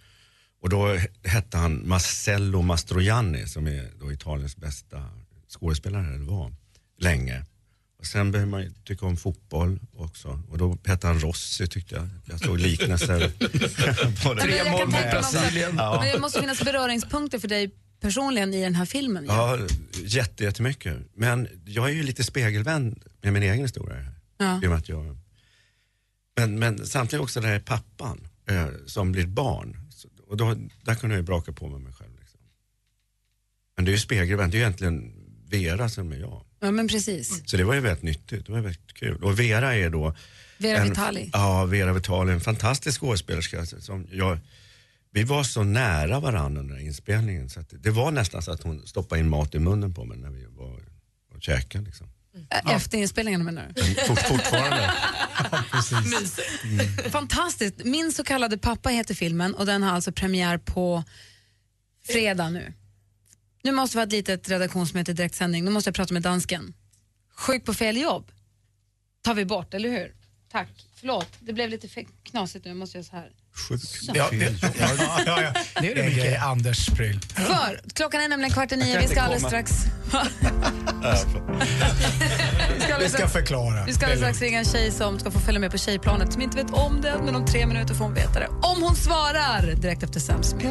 [0.63, 5.05] Och då hette han Marcello Mastroianni som är då Italiens bästa
[5.49, 6.53] skådespelare, eller var,
[6.99, 7.45] länge.
[8.07, 10.43] Sen behöver man ju tycka om fotboll också.
[10.51, 12.09] Och då hette han Rossi tyckte jag.
[12.25, 13.33] Jag såg liknelser.
[14.23, 15.39] kan tänka mig också-
[15.77, 16.01] Ja.
[16.03, 19.25] Men det måste finnas beröringspunkter för dig personligen i den här filmen.
[19.29, 19.59] Ja,
[20.05, 20.97] jätte, jättemycket.
[21.15, 23.97] Men jag är ju lite spegelvänd med min egen historia.
[23.97, 24.13] här.
[24.39, 24.61] Ja.
[24.63, 25.17] I och med att jag...
[26.37, 29.77] men, men samtidigt också det här pappan eh, som blir barn.
[30.29, 32.11] Och då, där kunde jag ju braka på med mig själv.
[32.21, 32.41] Liksom.
[33.77, 35.13] Men det är ju spegelvänt, det är ju egentligen
[35.49, 36.45] Vera som är jag.
[36.65, 37.43] Ja, men precis.
[37.47, 39.25] Så det var ju väldigt nyttigt, det var väldigt kul.
[39.25, 40.17] Och Vera är då...
[40.59, 41.31] Vera en, Vitali.
[41.33, 43.67] Ja, Vera Vitali, en fantastisk skådespelerska.
[43.67, 44.39] Som jag,
[45.11, 48.87] vi var så nära varandra under inspelningen så att det var nästan så att hon
[48.87, 50.81] stoppade in mat i munnen på mig när vi var
[51.35, 51.85] och käkade.
[51.85, 52.09] Liksom.
[52.51, 53.83] Efter inspelningen menar du?
[53.83, 54.93] Men Fort, fortfarande.
[57.11, 57.85] Fantastiskt.
[57.85, 61.05] Min så kallade pappa heter filmen och den har alltså premiär på
[62.07, 62.73] fredag nu.
[63.65, 65.65] Nu måste vi ha ett litet redaktionsmöte i direktsändning.
[65.65, 66.75] Nu måste jag prata med dansken.
[67.37, 68.33] Sjuk på fel jobb
[69.25, 70.15] tar vi bort, eller hur?
[70.49, 70.87] Tack.
[70.95, 72.71] Förlåt, det blev lite knasigt nu.
[72.71, 73.33] Jag måste göra så här.
[74.15, 74.89] Ja, det, ja,
[75.27, 75.53] ja, ja.
[75.81, 77.21] Det är det, grej Anders pryl.
[77.35, 78.99] För klockan är nämligen kvart i nio.
[79.03, 79.73] Vi ska alldeles strax...
[82.75, 83.85] Vi ska Vi ska förklara.
[83.87, 86.43] Vi ska alldeles strax ringa en tjej som ska få följa med på tjejplanet som
[86.43, 88.49] inte vet om det, men om tre minuter får hon veta det.
[88.49, 89.75] Om hon svarar!
[89.75, 90.65] Direkt efter Sam Smith.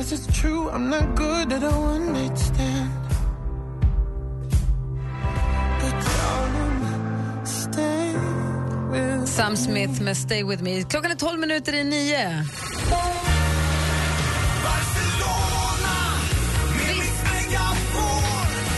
[9.25, 10.84] Sam Smith med Stay With Me.
[10.84, 12.43] Klockan är 12 minuter i nio.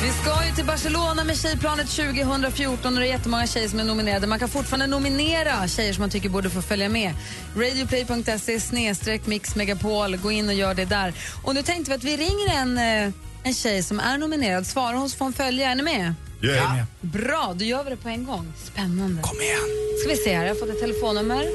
[0.04, 3.84] Vi ska ju till Barcelona med Tjejplanet 2014 och det är jättemånga tjejer som är
[3.84, 4.28] nominerade.
[4.28, 7.14] Man kan fortfarande nominera tjejer som man tycker borde få följa med.
[7.56, 10.18] Radioplay.se snedstreck Mix Megapol.
[10.18, 11.14] Gå in och gör det där.
[11.44, 14.68] Och nu tänkte vi att vi ringer en, eh, en tjej som är nominerad.
[14.68, 15.72] Svarar hon så får hon följa.
[15.72, 16.14] Är ni med?
[16.42, 16.86] Jag är med.
[17.02, 18.54] Bra, då gör vi det på en gång.
[18.64, 19.22] Spännande.
[19.22, 19.60] Kom igen.
[20.02, 21.46] Ska vi se här, jag har fått ett telefonnummer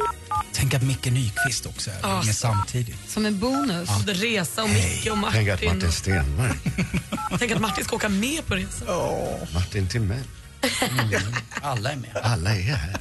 [0.52, 3.10] Tänk att Micke Nyqvist också är Ja, med samtidigt.
[3.10, 3.88] som en bonus.
[3.98, 5.74] Både Resa och Micke och Tänk att Martin.
[5.74, 6.56] Martin Stenmark,
[7.38, 8.86] Tänk att Martin ska åka med på resan.
[9.54, 10.24] Martin Timell,
[11.62, 12.16] Alla är med.
[12.22, 12.96] alla är här.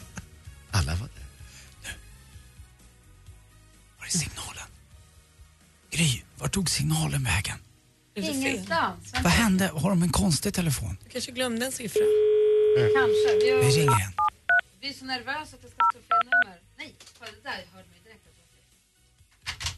[0.72, 1.96] Alla var där.
[4.00, 4.64] Var är signalen?
[5.92, 7.58] Gry, vart tog signalen vägen?
[8.14, 8.22] Det.
[8.22, 9.14] Ingenstans.
[9.24, 9.68] Vad hände?
[9.74, 10.98] Har de en konstig telefon?
[11.04, 12.02] Du kanske glömde en siffra.
[12.96, 13.34] Kanske.
[13.42, 14.14] Vi, Vi ringer igen.
[14.82, 16.60] vi är så nervösa att det ska stå fel nummer.
[16.78, 18.28] Nej, kolla det där jag hörde mig direkt.
[18.28, 18.34] att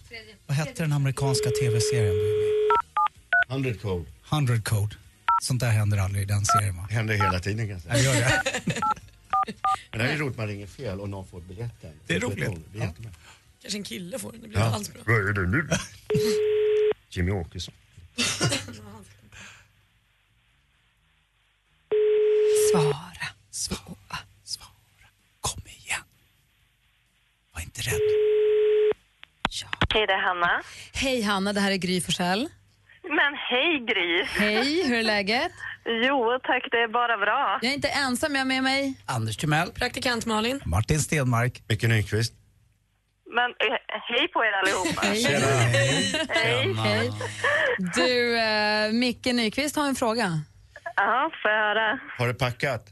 [0.03, 0.09] det.
[0.09, 0.35] Tredje.
[0.47, 3.69] Vad hette den amerikanska tv-serien du är med i?
[3.69, 4.05] 100 code.
[4.31, 4.95] 100 Code.
[5.41, 6.87] Sånt där händer aldrig i den serien va?
[6.91, 8.13] Händer hela tiden kan jag säga.
[8.13, 8.61] gör det.
[9.91, 11.91] Men det här är roligt, man ringer fel och någon får biljetten.
[12.07, 12.49] Det är roligt.
[12.73, 13.11] Det är jättebra.
[13.61, 14.41] Kanske en kille får den.
[14.41, 15.01] Det blir alls bra.
[15.05, 15.69] Vad är det nu?
[17.09, 17.73] Jimmy Åkesson.
[22.71, 23.27] Svara.
[23.51, 25.07] Svara, svara.
[25.41, 26.03] Kom igen.
[27.53, 28.01] Var inte rädd.
[29.93, 30.61] Hej, det är Hanna.
[30.93, 32.49] Hej Hanna, det här är Gry Forssell.
[33.03, 34.25] Men hej Gry!
[34.25, 35.51] Hej, hur är läget?
[36.07, 36.67] Jo, tack.
[36.71, 37.59] Det är bara bra.
[37.61, 39.71] Jag är inte ensam, jag har med mig Anders Timell.
[39.71, 40.61] Praktikant Malin.
[40.65, 41.61] Martin Stenmark.
[41.67, 42.33] Micke Nyqvist.
[43.37, 43.77] Men eh,
[44.09, 45.01] hej på er allihopa.
[45.01, 46.75] Hej.
[46.85, 47.11] Hej.
[47.95, 50.27] Du, eh, Micke Nyqvist har en fråga.
[50.95, 51.99] Ja, får jag höra.
[52.17, 52.83] Har du packat?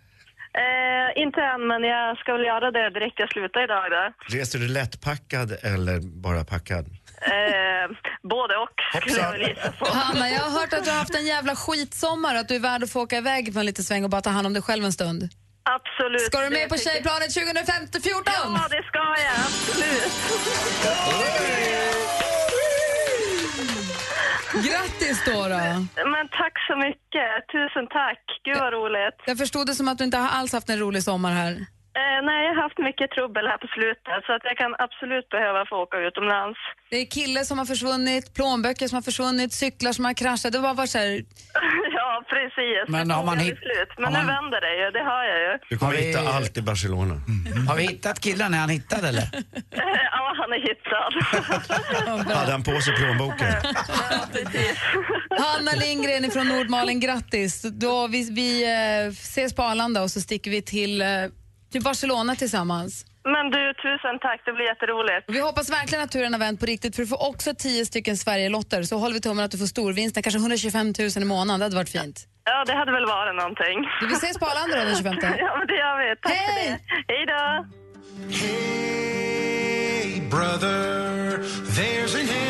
[0.53, 4.03] Eh, inte än, men jag ska väl göra det direkt jag slutar idag då.
[4.37, 6.85] Reser du lättpackad eller bara packad?
[7.21, 7.85] Eh,
[8.23, 9.85] både och, skulle jag gissa på.
[9.85, 12.59] Hanna, jag har hört att du har haft en jävla skitsommar och att du är
[12.59, 14.61] värd att få åka iväg på en liten sväng och bara ta hand om dig
[14.61, 15.29] själv en stund.
[15.63, 16.21] Absolut.
[16.21, 18.23] Ska du med på Tjejplanet 2014?
[18.25, 19.39] Ja, det ska jag.
[19.47, 20.13] Absolut.
[24.53, 25.31] Grattis då!
[25.43, 25.59] då.
[26.13, 27.29] Men tack så mycket.
[27.51, 28.23] Tusen tack.
[28.43, 29.17] Gud vad roligt.
[29.25, 31.51] Jag förstod det som att du inte har alls haft en rolig sommar här.
[31.99, 35.29] Eh, nej, jag har haft mycket trubbel här på slutet så att jag kan absolut
[35.29, 36.59] behöva få åka utomlands.
[36.89, 40.51] Det är kille som har försvunnit, plånböcker som har försvunnit, cyklar som har kraschat.
[40.51, 41.11] Det var bara så här...
[42.19, 42.83] ja, precis.
[42.87, 43.89] Men har man aldrig hitt- slut.
[43.97, 45.51] Men har nu man- vänder det ju, det har jag ju.
[45.69, 47.15] Du kommer Har vi- hitta allt i Barcelona.
[47.69, 48.53] Har vi hittat killen?
[48.53, 49.21] Är han hittad eller?
[50.15, 51.11] ja, han är hittad.
[52.39, 53.53] Hade han på sig plånboken?
[55.39, 57.61] Hanna Lindgren från Nordmalen, grattis.
[57.61, 61.07] Då vi, vi eh, ses på Arlanda och så sticker vi till, eh,
[61.71, 63.05] till Barcelona tillsammans.
[63.35, 64.39] Men du, tusen tack.
[64.45, 65.23] Det blir jätteroligt.
[65.27, 68.17] Vi hoppas verkligen att turen har vänt på riktigt för du får också 10 stycken
[68.17, 68.83] Sverigelotter.
[68.83, 71.59] Så håller vi tummen att du får storvinsten, kanske 125 000 i månaden.
[71.59, 72.17] Det hade varit fint.
[72.43, 73.77] Ja, det hade väl varit någonting.
[74.01, 75.13] Du, vi ses på Arlanda då den 25.
[75.45, 76.15] ja, men det gör vi.
[76.21, 76.79] Tack för det.
[77.07, 77.65] Hej då.
[78.39, 81.37] Hey, brother,
[81.75, 82.48] there's an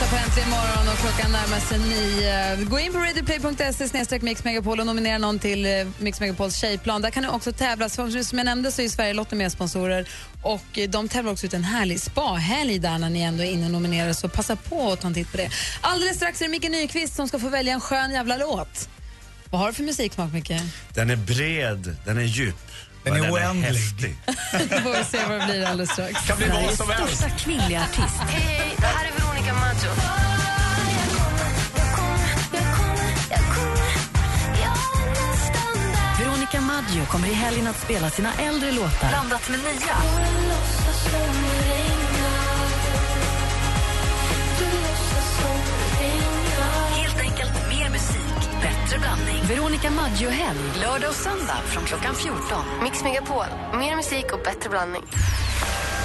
[0.00, 2.64] Lyssnar på Äntligen morgon och klockan närmar sig nio.
[2.64, 7.02] Gå in på radioplay.se snedstreck Mix Megapol och nominera någon till eh, Mix Megapols tjejplan.
[7.02, 7.88] Där kan du också tävla.
[7.88, 10.08] Som jag nämnde så är Sverigelotten med sponsorer
[10.42, 13.64] och eh, de tävlar också ut en härlig spahelg där när ni ändå är inne
[13.64, 15.50] och nominerar så passa på att ta en titt på det.
[15.80, 18.88] Alldeles strax är det Micke Nyqvist som ska få välja en skön jävla låt.
[19.50, 20.52] Vad har du för musiksmak, Micke?
[20.94, 22.70] Den är bred, den är djup.
[23.04, 23.68] Den är oändlig.
[23.68, 24.16] häftig.
[24.82, 26.26] får vi se vad det blir alldeles strax.
[26.26, 27.16] Kan bli vad som helst.
[27.16, 28.20] största kvinnliga artist.
[28.20, 28.76] Hej,
[29.76, 30.16] Veronica Maggio.
[36.18, 39.08] Veronica Maggio kommer i helgen att spela sina äldre låtar.
[39.08, 39.96] Blandat med nya.
[46.92, 49.44] Helt enkelt mer musik, bättre blandning.
[49.48, 52.40] Veronica Maggio-helg, lördag och söndag från klockan 14.
[52.82, 55.02] Mix Megapol, mer musik och bättre blandning.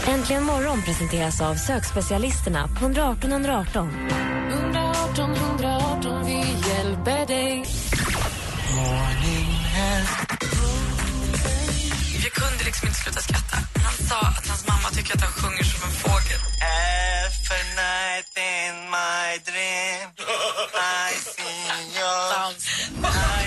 [0.08, 3.90] Äntligen morgon presenteras av sökspecialisterna på 118 118.
[4.50, 6.38] 118 118, vi
[6.70, 7.66] hjälper dig.
[12.24, 13.58] Jag kunde liksom inte sluta skratta.
[13.84, 16.42] Han sa att hans mamma tycker att han sjunger som en fågel.
[16.62, 20.10] Every night in my dream
[21.08, 23.41] I see your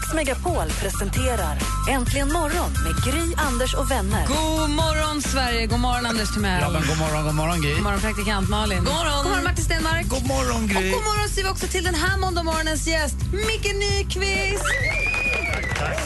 [0.00, 1.58] Mix Megapol presenterar
[1.90, 4.26] Äntligen morgon med Gry, Anders och vänner.
[4.26, 5.66] God morgon, Sverige.
[5.66, 6.60] God morgon, Anders Timell.
[6.60, 7.74] Ja, men god morgon, god morgon Gry.
[7.74, 8.78] God morgon, praktikant Malin.
[8.78, 10.08] God morgon, god morgon Martin Stenmark.
[10.08, 10.90] God morgon Och Gry.
[10.90, 14.64] god morgon säger vi också till den här måndag morgonens gäst, Micke Nyqvist.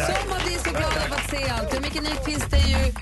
[0.07, 1.74] Som har blivit så glad av att se allt.
[1.74, 2.92] Och Micke Nyqvist är ju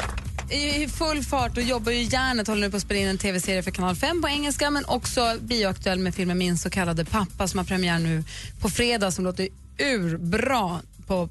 [0.57, 2.48] i full fart och jobbar ju järnet.
[2.48, 5.37] Håller nu på att spela in en tv-serie för Kanal 5 på engelska men också
[5.40, 8.24] bioaktuell med filmen Min så kallade pappa som har premiär nu
[8.61, 11.28] på fredag som låter urbra på,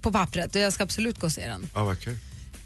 [0.00, 0.54] på pappret.
[0.54, 1.68] Och jag ska absolut gå och se den.
[1.74, 2.16] Ja, vad kul.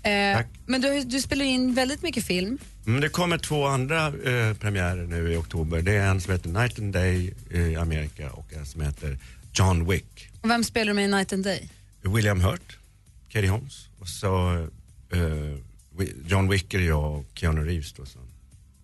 [0.03, 0.47] Eh, Tack.
[0.67, 2.59] men du, du spelar in väldigt mycket film.
[2.85, 5.83] Men det kommer två andra eh, premiärer nu i oktober.
[5.83, 9.19] Det är en som heter Night and Day i Amerika och en som heter
[9.53, 10.29] John Wick.
[10.41, 11.69] Och vem spelar du med i Night and Day?
[12.03, 12.79] William Hurt,
[13.29, 14.53] Katie Holmes och så
[15.13, 15.19] eh,
[15.99, 17.93] Wi- John Wick är jag och Keanu Reeves.
[17.93, 18.19] Då, så.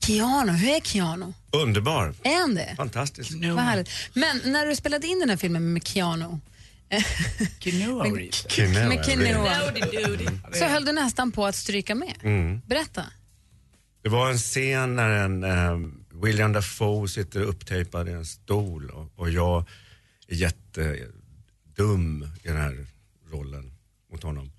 [0.07, 1.33] Keanu, hur är Keanu?
[1.51, 2.75] Underbar, Är han det?
[2.77, 3.33] fantastisk.
[3.55, 3.91] Vad härligt.
[4.15, 6.39] Men när du spelade in den här filmen med Keanu.
[7.59, 8.11] Keanu,
[8.89, 10.59] med Keanu Howdy-doody.
[10.59, 12.15] så höll du nästan på att stryka med.
[12.23, 12.61] Mm.
[12.67, 13.05] Berätta.
[14.03, 15.79] Det var en scen när en eh,
[16.23, 19.65] William Dafoe sitter upptejpad i en stol och, och jag
[20.29, 22.87] är jättedum i den här
[23.31, 23.73] rollen
[24.13, 24.53] mot honom.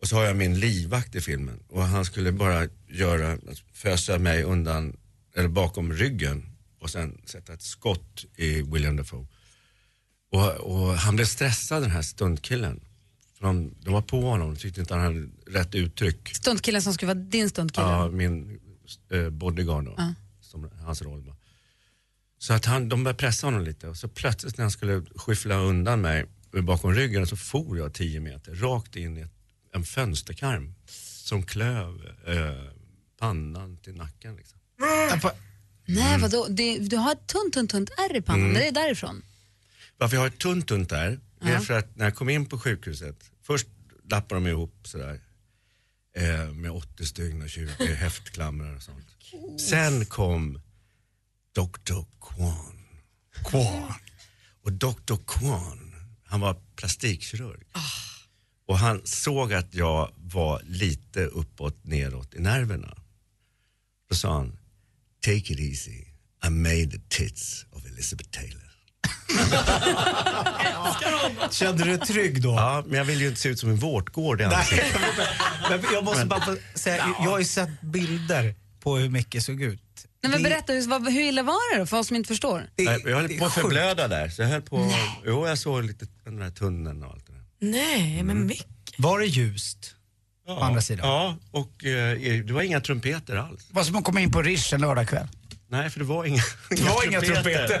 [0.00, 3.38] Och så har jag min livvakt i filmen och han skulle bara göra,
[3.72, 4.96] fösa mig undan,
[5.36, 6.46] eller bakom ryggen
[6.80, 9.26] och sen sätta ett skott i William Dafoe.
[10.32, 12.80] Och, och han blev stressad den här stuntkillen.
[13.38, 16.28] För de, de var på honom, de tyckte inte han hade rätt uttryck.
[16.34, 17.86] Stuntkillen som skulle vara din stuntkille.
[17.86, 18.60] Ja, min
[19.10, 20.14] eh, bodyguard då, Ja.
[20.40, 21.36] som hans roll var.
[22.38, 25.54] Så att han, de började pressa honom lite och så plötsligt när han skulle skyffla
[25.56, 26.26] undan mig
[26.62, 29.32] bakom ryggen så for jag 10 meter rakt in i ett,
[29.72, 30.74] en fönsterkarm
[31.24, 32.72] som klöv eh,
[33.18, 34.36] pannan till nacken.
[34.36, 34.58] Liksom.
[35.86, 36.46] Nej, vadå?
[36.48, 38.44] Det, du har ett tunt, tunt, tunt ärr i pannan.
[38.44, 38.54] Mm.
[38.54, 39.22] Det är därifrån.
[39.96, 42.46] Varför jag har ett tunt tunt där, det är för att när jag kom in
[42.46, 43.66] på sjukhuset, först
[44.10, 45.20] lappade de ihop sådär
[46.16, 49.06] eh, med 80 stygn och 20 häftklamrar och sånt.
[49.60, 50.60] Sen kom
[51.54, 52.04] Dr.
[52.20, 52.84] Kwan.
[53.44, 53.94] Kwan.
[54.62, 55.16] Och Dr.
[55.26, 57.66] Kwan, han var plastikkirurg.
[58.68, 62.96] Och han såg att jag var lite uppåt, neråt i nerverna.
[64.10, 64.58] Då sa han,
[65.24, 66.04] take it easy,
[66.46, 68.62] I made the tits of Elizabeth Taylor.
[71.50, 72.48] Kände du dig trygg då?
[72.48, 75.00] Ja, men jag vill ju inte se ut som en vårtgård i ansiktet.
[75.70, 79.42] Men jag måste Men- bara få säga, jag har ju sett bilder på hur Micke
[79.42, 79.82] såg ut.
[80.22, 82.28] Nej, men Det- berätta, hur, vad, hur illa var det då, för oss som inte
[82.28, 82.70] förstår?
[82.76, 84.92] Nej, jag höll det är på att förblöda där, så jag höll på...
[85.24, 87.27] Jo, jag såg lite den där tunneln och allt det.
[87.60, 88.66] Nej, men Mick.
[88.98, 89.94] Var det ljust?
[90.46, 91.08] Ja, På andra sidan?
[91.08, 93.66] Ja, och eh, det var inga trumpeter alls.
[93.68, 95.28] Det var som att komma in på Rish en lördagkväll.
[95.70, 97.80] Nej, för det var inga, Det var inga trumpeter.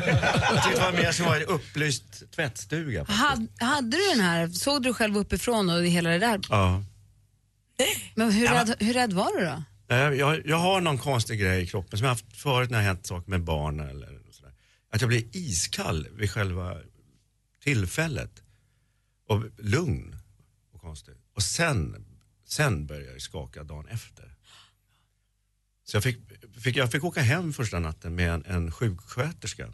[0.72, 3.04] det var mer som var en upplyst tvättstuga.
[3.04, 6.40] Had, hade du den här, såg du själv uppifrån och hela det där?
[6.50, 6.84] Ja.
[8.14, 9.62] Men hur, Ja, rädd, hur rädd var du då?
[9.90, 12.84] Nej, Jag, jag har någon konstig grej i kroppen som jag haft förut när det
[12.84, 14.52] har hänt saker med barn eller sådär.
[14.92, 16.74] Att jag blir iskall vid själva
[17.64, 18.30] tillfället.
[19.28, 20.16] Och lugn
[20.72, 21.14] och konstig.
[21.34, 22.04] Och sen,
[22.46, 24.34] sen börjar jag skaka dagen efter.
[25.84, 26.18] Så jag fick,
[26.60, 29.72] fick, jag fick åka hem första natten med en, en sjuksköterska.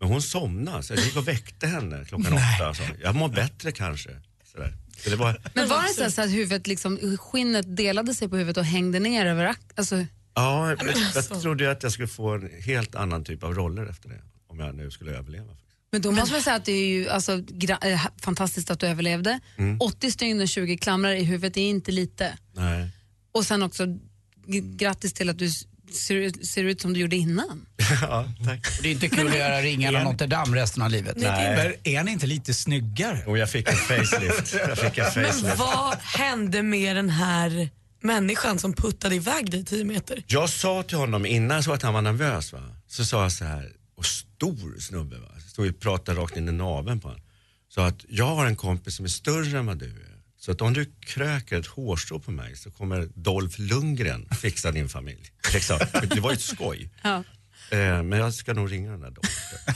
[0.00, 2.74] Men hon somnade så jag gick och väckte henne klockan åtta.
[2.74, 4.20] sa, Jag mår bättre kanske.
[4.44, 4.76] Sådär.
[4.96, 8.36] Så det var, Men var det så, så att huvudet liksom, skinnet delade sig på
[8.36, 11.34] huvudet och hängde ner över ak- alltså, Ja, jag, alltså.
[11.34, 14.22] jag trodde ju att jag skulle få en helt annan typ av roller efter det.
[14.46, 15.56] Om jag nu skulle överleva.
[15.94, 17.32] Men då måste man säga att det är ju alltså,
[17.82, 19.40] eh, fantastiskt att du överlevde.
[19.58, 19.80] Mm.
[19.80, 22.38] 80 stygn och 20 klamrar i huvudet är inte lite.
[22.56, 22.88] Nej.
[23.32, 23.86] Och sen också
[24.76, 25.50] grattis till att du
[25.92, 27.66] ser, ut- ser ut som du gjorde innan.
[28.02, 28.82] ja, tack.
[28.82, 31.16] Det är inte kul att göra ringarna Notre Dame resten av livet.
[31.16, 31.56] Nej.
[31.56, 33.24] Men är ni inte lite snyggare?
[33.26, 34.54] Och jag fick en facelift.
[34.68, 35.58] Jag fick en Men facelift.
[35.58, 37.68] vad hände med den här
[38.00, 40.22] människan som puttade iväg dig 10 meter?
[40.26, 42.60] Jag sa till honom innan såg att han var nervös, va?
[42.88, 45.28] så sa jag så här, och stor snubbe, va?
[45.54, 47.22] Stod och pratade rakt in i naveln på honom.
[47.68, 50.14] Så att jag har en kompis som är större än vad du är.
[50.36, 54.88] Så att om du kröker ett hårstrå på mig så kommer Dolph Lundgren fixa din
[54.88, 55.30] familj.
[55.54, 55.78] Liksom.
[56.10, 56.90] Det var ju ett skoj.
[57.02, 57.16] Ja.
[57.70, 59.30] Eh, men jag ska nog ringa den där Dolph.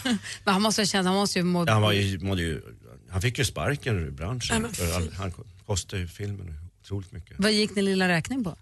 [0.44, 1.66] Men han måste ha känt, han måste ju må...
[1.66, 2.62] Han, var ju, mådde ju,
[3.10, 4.62] han fick ju sparken ur Nej, branschen.
[4.62, 5.32] men för all, han
[5.66, 7.36] kostade ju filmen otroligt mycket.
[7.38, 8.56] Vad gick din lilla räkning på?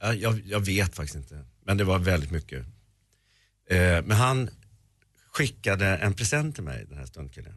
[0.00, 2.66] Ja, Jag, jag vet faktiskt inte, men det var väldigt mycket.
[3.70, 4.50] Eh, men han
[5.32, 7.54] skickade en present till mig, den här stundkillen.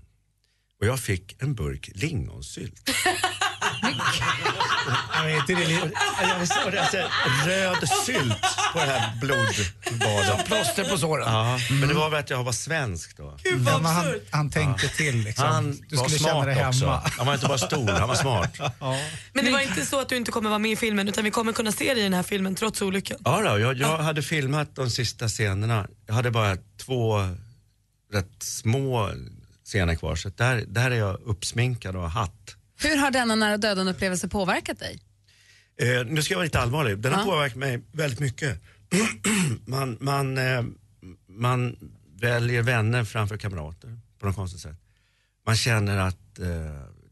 [0.79, 2.89] Och jag fick en burk lingonsylt.
[5.15, 5.53] Jag det.
[5.53, 6.97] Jag det, alltså,
[7.45, 8.41] röd sylt
[8.73, 10.27] på det här blodbadet.
[10.27, 11.33] Som plåster på såren.
[11.33, 13.37] Ja, men det var väl att jag var svensk då.
[13.43, 15.47] Ja, men han, han tänkte till liksom.
[15.47, 16.85] Han du var skulle smart känna dig också.
[16.85, 17.01] hemma.
[17.17, 18.57] Han var inte bara stor, han var smart.
[19.33, 21.31] Men det var inte så att du inte kommer vara med i filmen utan vi
[21.31, 23.17] kommer kunna se dig i den här filmen trots olyckan.
[23.25, 25.87] Ja, då, jag, jag hade filmat de sista scenerna.
[26.07, 27.35] Jag hade bara två
[28.11, 29.11] rätt små
[29.63, 30.15] scener kvar.
[30.15, 32.55] Så där, där är jag uppsminkad och har hatt.
[32.81, 34.99] Hur har denna nära döden-upplevelse påverkat dig?
[35.81, 36.97] Eh, nu ska jag vara lite allvarlig.
[36.99, 37.25] Den har Ja.
[37.25, 38.61] påverkat mig väldigt mycket.
[39.65, 40.63] man, man, eh,
[41.29, 41.75] man
[42.19, 44.77] väljer vänner framför kamrater på något konstigt sätt.
[45.45, 46.47] Man känner att eh,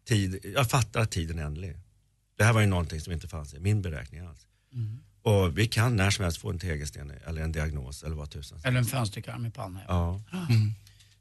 [0.08, 1.76] tid, jag fattar att tiden är ändlig.
[2.38, 4.48] Det här var ju någonting som inte fanns i min beräkning alls.
[5.24, 8.60] Och vi kan när som helst få en tegelsten eller en diagnos eller vad tusan.
[8.64, 9.82] Eller en fönsterkarm i pannan.
[9.88, 10.22] Ja.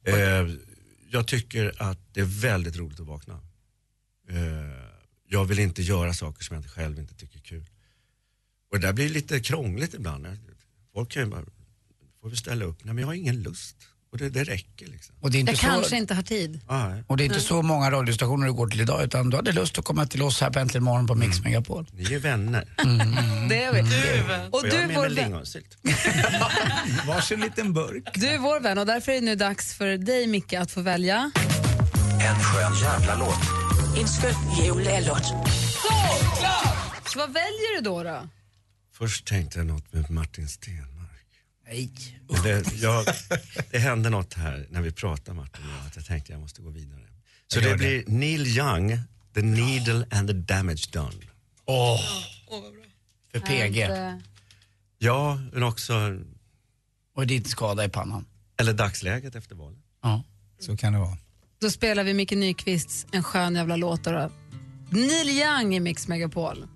[0.05, 0.49] Eh,
[1.11, 3.41] jag tycker att det är väldigt roligt att vakna.
[4.29, 4.39] Eh,
[5.29, 7.65] jag vill inte göra saker som jag själv inte tycker är kul.
[8.71, 10.27] Och det där blir lite krångligt ibland.
[10.93, 11.45] Folk kan ju bara,
[12.21, 12.85] får vi ställa upp?
[12.85, 13.77] Nej men jag har ingen lust.
[14.13, 15.15] Och det, det räcker liksom.
[15.21, 16.61] Och det är inte Jag så- kanske inte har tid.
[16.69, 17.05] Nej.
[17.07, 17.45] Och det är inte Nej.
[17.47, 20.41] så många radiostationer du går till idag utan du hade lust att komma till oss
[20.41, 21.87] här på Äntligen morgon på Mix Megapol.
[21.93, 22.65] Ni är vänner.
[23.49, 23.81] Det är vi.
[24.51, 25.25] Och Och jag du är är med vår med vän.
[25.25, 25.79] lingonsylt.
[27.07, 28.09] Varsin liten burk.
[28.15, 30.81] Du är vår vän och därför är det nu dags för dig Micke att få
[30.81, 31.31] välja.
[32.21, 33.39] En skön jävla låt.
[33.99, 34.35] En skön
[34.65, 35.25] julelåt.
[37.13, 38.03] Så vad väljer du då?
[38.03, 38.29] då?
[38.99, 40.92] Först tänkte jag något med Martin Stenmark.
[41.67, 41.91] Nej.
[42.43, 43.07] Det, jag,
[43.71, 46.63] det hände något här när vi pratade Martin och jag, att jag tänkte jag måste
[46.63, 47.01] gå vidare.
[47.47, 48.99] Så Jag gör det blir Neil Young,
[49.35, 51.13] The Needle and the Damage Done.
[51.65, 52.01] Åh,
[53.33, 53.83] för PG.
[53.83, 54.15] Att, eh,
[54.99, 56.19] Ja, men också,
[57.17, 58.27] Och din skada i pannan.
[58.61, 59.79] eller dagsläget efter valet.
[60.03, 60.23] Ja.
[60.61, 61.17] Så kan det vara.
[61.61, 64.05] Då spelar vi Micke Nyqvists En skön jävla låt.
[64.05, 64.31] Då.
[64.91, 66.67] Neil Young i Mix Megapol.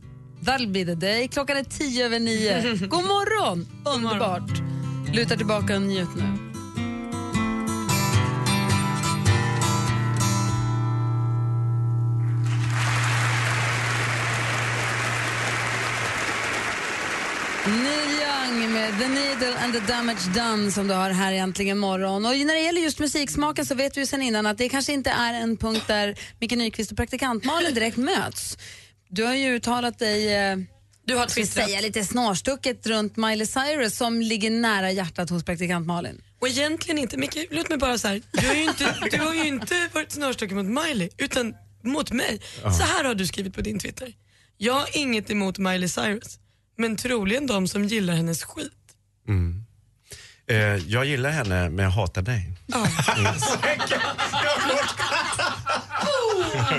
[0.41, 1.29] That'll be the day.
[1.29, 2.77] Klockan är tio över nio.
[2.87, 3.67] God morgon!
[3.85, 4.76] Underbart.
[5.17, 6.23] Luta tillbaka och njut nu.
[6.23, 6.39] Neil
[18.11, 22.27] Young med The Needle and the Damage Done som du har här egentligen morgon.
[22.27, 24.93] Och när det gäller just musiksmaken så vet vi ju sen innan att det kanske
[24.93, 28.59] inte är en punkt där Micke Nyqvist och praktikant Malin direkt möts.
[29.09, 30.57] Du har ju uttalat dig eh,
[31.07, 31.67] du har ska vi twittrat.
[31.67, 36.23] säga lite snarstucket runt Miley Cyrus som ligger nära hjärtat hos praktikant Malin.
[36.41, 38.23] Och egentligen inte, Micke, låt mig bara så här.
[38.33, 42.41] Du har ju inte, du har ju inte varit snarstucken mot Miley, utan mot mig.
[42.63, 42.73] Ja.
[42.73, 44.13] Så här har du skrivit på din Twitter.
[44.57, 46.39] Jag har inget emot Miley Cyrus,
[46.79, 48.73] men troligen de som gillar hennes skit.
[49.29, 49.63] Mm.
[50.49, 52.53] Eh, jag gillar henne, men jag hatar dig.
[52.75, 52.81] Oh,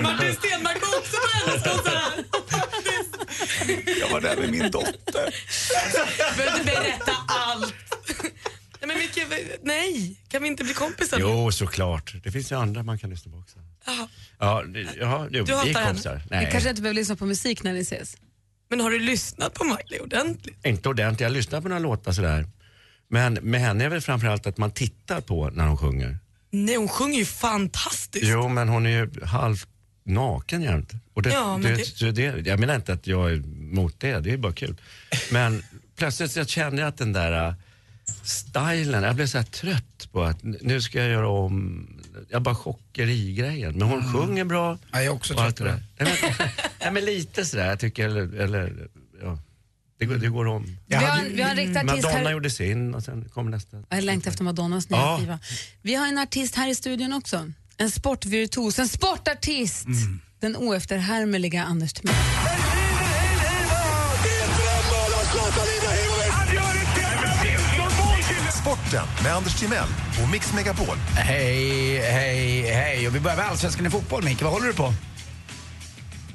[0.02, 2.17] Martin Stenmarck var också på hennes konsert.
[4.00, 5.34] Jag var där med min dotter.
[6.36, 7.74] Behöver inte berätta allt.
[8.80, 9.18] Nej, men Micke,
[9.62, 11.18] nej, kan vi inte bli kompisar?
[11.20, 12.14] Jo, såklart.
[12.24, 13.58] Det finns ju andra man kan lyssna på också.
[14.38, 15.86] Ja, det, ja, jo, Du vi är hatar henne?
[15.86, 16.22] kompisar.
[16.30, 18.16] Nej, kanske inte behöver lyssna på musik när ni ses.
[18.70, 20.66] Men har du lyssnat på Miley ordentligt?
[20.66, 21.20] inte ordentligt.
[21.20, 22.46] Jag lyssnar på några låtar sådär.
[23.10, 26.18] Men med henne är väl framförallt att man tittar på när hon sjunger.
[26.50, 28.24] Nej, hon sjunger ju fantastiskt.
[28.26, 29.68] Jo, men hon är ju halvt
[30.08, 30.92] naken jämt.
[31.14, 34.20] Och det, Ja, men det, det- det, jag menar inte att jag är emot det,
[34.20, 34.76] det är bara kul.
[35.32, 35.62] Men
[35.96, 37.54] plötsligt så känner jag att den där äh,
[38.22, 41.86] stilen, jag blev så här trött på att nu ska jag göra om,
[42.28, 43.78] jag bara chockeri-grejen.
[43.78, 44.78] Men hon sjunger bra.
[44.92, 45.82] Ja, jag är också trött på det.
[45.98, 46.48] Nej, men-
[46.80, 48.88] Nej men lite sådär, jag tycker, eller, eller
[49.22, 49.38] ja.
[49.98, 50.76] Det går, det går om.
[50.86, 52.30] Vi har, vi har en riktig artist Madonna här.
[52.30, 53.76] gjorde sin och sen kommer nästa.
[53.88, 55.18] Jag längtar efter Madonnas nya Ja.
[55.20, 55.38] skiva.
[55.82, 57.52] Vi har en artist här i studion också.
[57.80, 59.86] En sportvirtuos, en sportartist.
[60.40, 62.14] Den oefterhärmliga Anders Timell.
[68.60, 69.88] Sporten med Anders Timell
[70.22, 70.96] och Mix Megapol.
[71.16, 73.08] Hej, hej, hej.
[73.08, 74.42] Och vi börjar med Allsvenskan i fotboll, Micke.
[74.42, 74.92] Vad håller du på?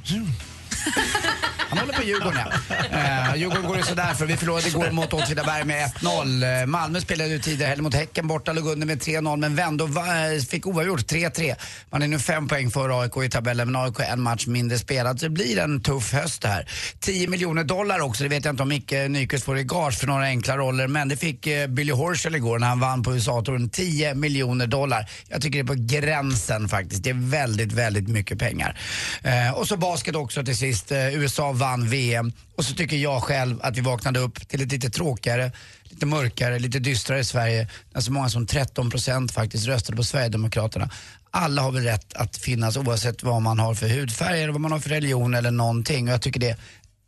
[1.74, 2.76] Han håller på Djurgården, ja.
[2.98, 6.62] Eh, Djurgården går ju sådär för vi förlorade igår mot Åtvidaberg med 1-0.
[6.62, 9.84] Eh, Malmö spelade ju tidigare heller mot Häcken borta, låg under med 3-0 men vände
[9.84, 11.56] och eh, fick oavgjort 3-3.
[11.90, 15.20] Man är nu fem poäng före AIK i tabellen men AIK en match mindre spelad
[15.20, 16.68] så det blir en tuff höst det här.
[17.00, 20.08] 10 miljoner dollar också, det vet jag inte om Micke Nyqvist får i gage för
[20.08, 23.70] några enkla roller men det fick eh, Billy Horschel igår när han vann på USA-touren.
[23.70, 25.10] 10 miljoner dollar.
[25.28, 27.04] Jag tycker det är på gränsen faktiskt.
[27.04, 28.80] Det är väldigt, väldigt mycket pengar.
[29.24, 30.92] Eh, och så basket också till sist.
[30.92, 32.32] Eh, USA vann VM.
[32.55, 35.51] Och så tycker jag själv att vi vaknade upp till ett lite tråkigare,
[35.84, 37.70] lite mörkare, lite dystrare Sverige.
[37.93, 40.89] När så många som 13 procent faktiskt röstade på Sverigedemokraterna.
[41.32, 44.72] Alla har väl rätt att finnas oavsett vad man har för hudfärg eller vad man
[44.72, 46.07] har för religion eller någonting.
[46.07, 46.57] Och jag tycker det är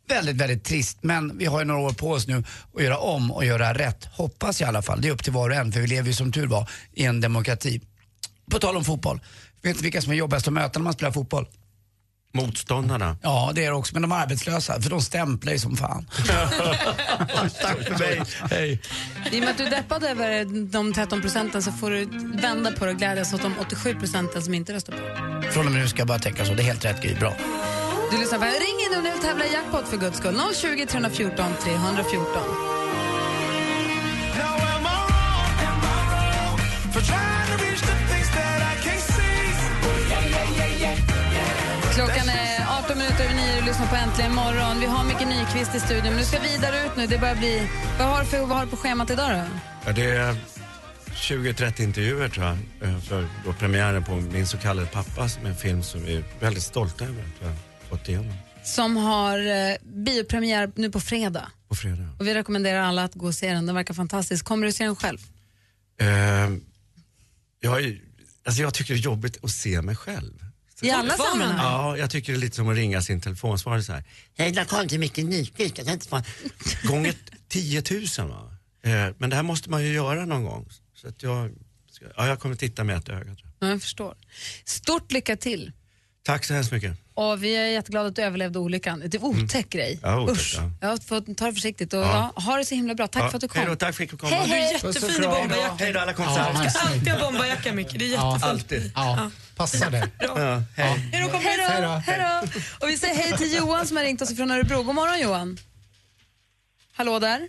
[0.08, 0.98] väldigt, väldigt trist.
[1.00, 2.44] Men vi har ju några år på oss nu
[2.76, 4.04] att göra om och göra rätt.
[4.12, 5.00] Hoppas i alla fall.
[5.00, 7.04] Det är upp till var och en för vi lever ju som tur var i
[7.04, 7.80] en demokrati.
[8.50, 9.20] På tal om fotboll.
[9.62, 11.46] Vet du vilka som är jobbigast att möta när man spelar fotboll?
[12.34, 13.16] Motståndarna.
[13.22, 13.94] Ja, det är det också.
[13.94, 16.06] Men de är arbetslösa, för de stämplar ju som fan.
[17.62, 18.22] Tack för mig.
[18.50, 18.80] Hej.
[19.32, 22.04] I och med att du är deppad över de 13 procenten så får du
[22.40, 25.52] vända på det och glädjas åt de 87 procenten som inte röstar på.
[25.52, 26.54] Från och med nu ska jag bara tänka så.
[26.54, 27.14] Det är helt rätt Gry.
[27.14, 27.34] Bra.
[28.10, 30.40] Du lyssnar på Ring in om du vill tävla i jackpot för guds skull.
[30.54, 32.75] 020 314 314.
[41.96, 44.80] Klockan är 18 minuter över 9 och lyssnar på Äntligen morgon.
[44.80, 47.06] Vi har Micke Nyqvist i studion, men du ska vidare ut nu.
[47.06, 47.68] Det börjar bli...
[47.98, 49.44] Vad har du, för, vad har du på schemat idag då?
[49.86, 50.36] Ja, det är
[51.14, 52.56] 20-30 intervjuer tror jag
[52.88, 56.16] eh, för då premiären på Min så kallade pappa som är en film som vi
[56.16, 57.54] är väldigt stolta över att vi har
[57.88, 58.32] fått igenom
[58.64, 61.50] Som har eh, biopremiär nu på fredag.
[61.68, 62.08] på fredag.
[62.18, 63.66] Och vi rekommenderar alla att gå och se den.
[63.66, 64.44] Den verkar fantastisk.
[64.44, 65.18] Kommer du se den själv?
[66.00, 66.06] Eh,
[67.60, 68.00] jag,
[68.46, 70.45] alltså jag tycker det är jobbigt att se mig själv.
[70.82, 71.58] I alla sammanhang?
[71.58, 74.04] Ja, jag tycker det är lite som att ringa sin telefonsvarare så här.
[74.38, 75.78] Hej, där kom till Micke Nyqvist.
[75.78, 76.22] Jag kan inte få...
[76.88, 77.14] Gånger
[77.48, 77.82] 10
[78.18, 78.52] 000 va.
[78.82, 80.68] Eh, men det här måste man ju göra någon gång.
[80.94, 81.50] Så att jag,
[81.90, 83.36] ska, ja, jag kommer titta med ett öga.
[83.58, 84.14] Ja, jag förstår.
[84.64, 85.72] Stort lycka till.
[86.26, 86.96] Tack så hemskt mycket.
[87.14, 89.02] Och vi är jätteglada att du överlevde olyckan.
[89.06, 89.98] Det är otäck grej.
[90.02, 90.54] Ja, otäck, Usch.
[90.80, 90.88] ja.
[90.88, 92.32] Ja, får ta det försiktigt och Ja.
[92.36, 92.42] ja.
[92.42, 93.08] ha det så himla bra.
[93.08, 93.58] Tack Ja, för att du kom.
[93.60, 94.36] hej då, tack för att jag fick komma.
[94.36, 94.78] Hej, hej.
[94.82, 95.74] Du är jättefin i bomberjacka.
[95.78, 96.62] Hej då alla kompisar.
[96.64, 98.42] Du ska alltid ha bomberjacka Micke, det är jättefint.
[98.44, 98.92] Alltid.
[98.94, 100.08] Ja, passar det.
[100.18, 100.98] Ja, hej.
[101.12, 102.48] Hej då Hej då, hej då.
[102.86, 104.82] Och vi säger hej till Johan som har ringt oss från Örebro.
[104.82, 105.58] God morgon Johan.
[106.92, 107.48] Hallå där.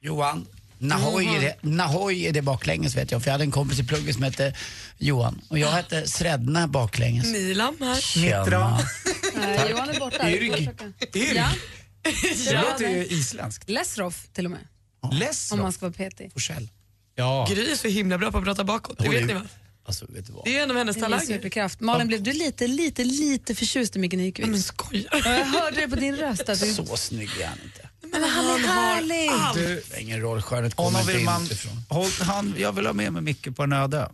[0.00, 0.46] Johan.
[0.78, 1.34] Nahoy Mhm.
[1.36, 4.14] är, det, Nahoy är det baklänges vet jag, för jag hade en kompis i plugget
[4.14, 4.54] som hette
[4.98, 7.26] Johan och jag hette Sredna baklänges.
[7.32, 8.00] Milan här.
[8.00, 8.80] Tjena.
[9.34, 10.30] Nej, Johan är borta.
[10.30, 10.70] Yrg.
[11.14, 11.36] Yrg.
[11.36, 11.48] Ja.
[12.46, 13.70] Det låter ju isländskt.
[13.70, 14.60] Lesroff till och med.
[15.12, 15.52] Lesroff?
[15.52, 16.32] Om man ska vara petig.
[16.32, 16.68] Forsell.
[17.14, 17.46] Ja.
[17.50, 19.42] Gry är så himla bra på att prata bakåt, det vet ni va?
[19.86, 20.44] Alltså, vet du vad?
[20.44, 21.82] Det är en av hennes talanger.
[21.82, 24.50] Malin, blev du lite, lite, lite förtjust i Micke Nyqvist?
[24.50, 26.48] Men skojar Ja, Jag hörde det på din röst.
[26.48, 26.66] Att du...
[26.74, 27.83] Så snygg är han inte.
[28.12, 29.30] Men han är härlig.
[29.54, 31.72] Du, det spelar ingen roll, skönhet kommer inte vill man, inifrån.
[31.88, 34.10] håll, han, jag vill ha med mig Micke på en öde.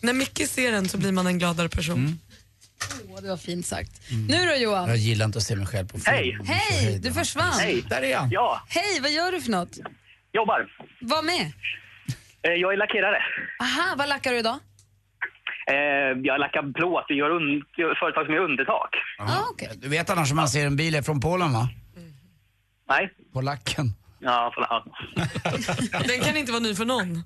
[0.00, 2.20] När Micke ser en så blir man en gladare person.
[3.10, 3.90] Åh, det var fint sagt.
[4.28, 4.88] Nu då Johan?
[4.88, 6.06] Jag gillar inte att se mig själv på film.
[6.16, 6.38] Hej!
[6.44, 7.52] Hej, du försvann.
[7.60, 7.84] Hej.
[7.88, 8.30] Där är han.
[8.30, 9.78] Ja, Hej, vad gör du för något?
[10.32, 10.66] jobbar.
[11.00, 11.52] Var med.
[12.42, 13.18] Eh, Jag är lackerare.
[13.60, 14.58] Aha, vad lackar du idag?
[15.70, 15.74] Eh,
[16.22, 17.04] Jag lackar plåt.
[17.08, 17.62] Vi gör un-
[18.00, 18.90] företag som gör undertak.
[19.18, 19.68] Ah, okay.
[19.76, 21.68] Du vet annars om man ser en bil är från Polen va?
[22.88, 23.10] Nej.
[23.32, 23.94] På lacken.
[24.20, 24.84] Ja, för, ja.
[26.08, 27.24] Den kan inte vara ny för någon.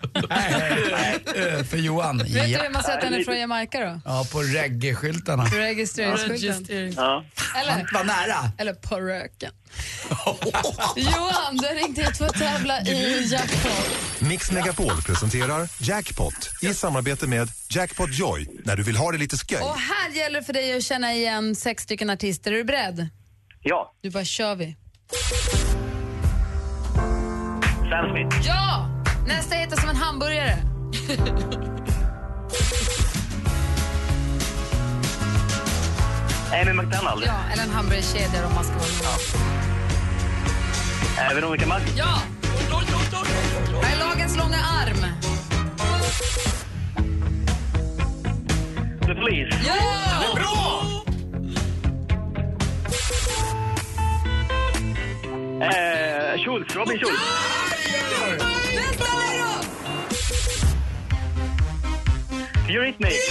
[1.34, 2.18] Ö, För Johan.
[2.18, 2.62] Vet du Ja.
[2.62, 4.00] hur man säger att den är från Jamaica då?
[4.04, 5.44] Ja, på reggae-skyltarna.
[5.44, 6.92] Registreringsskylten.
[6.96, 7.24] Ja.
[7.56, 8.52] Eller, Var nära.
[8.58, 9.52] eller på röken.
[10.96, 13.96] Johan, du har ringt hit för att tävla i jackpot.
[14.18, 19.36] Mix Megapol presenterar Jackpot i samarbete med Jackpot Joy när du vill ha det lite
[19.36, 19.58] sköj.
[19.62, 22.52] Och här gäller det för dig att känna igen sex stycken artister.
[22.52, 23.08] Är du beredd?
[23.62, 23.94] Ja.
[24.02, 24.76] Du bara kör vi.
[27.90, 28.46] Sam Smith.
[28.46, 28.88] Ja!
[29.26, 30.56] Nästa heter som en hamburgare.
[36.52, 37.22] Amy McDonald.
[37.26, 38.86] Ja, eller en hamburgerkedja om man ska vara
[41.28, 41.92] Eh, Veronica Maggio.
[41.96, 42.22] Ja!
[43.82, 45.04] Här är lagens långa arm.
[49.00, 49.56] The Police.
[49.66, 49.74] Ja!
[50.34, 50.82] Bra!
[55.61, 56.74] Eh, Schultz.
[56.74, 57.20] Robin Schultz.
[58.74, 59.48] Nästa är då!
[62.72, 63.30] Eurythmics.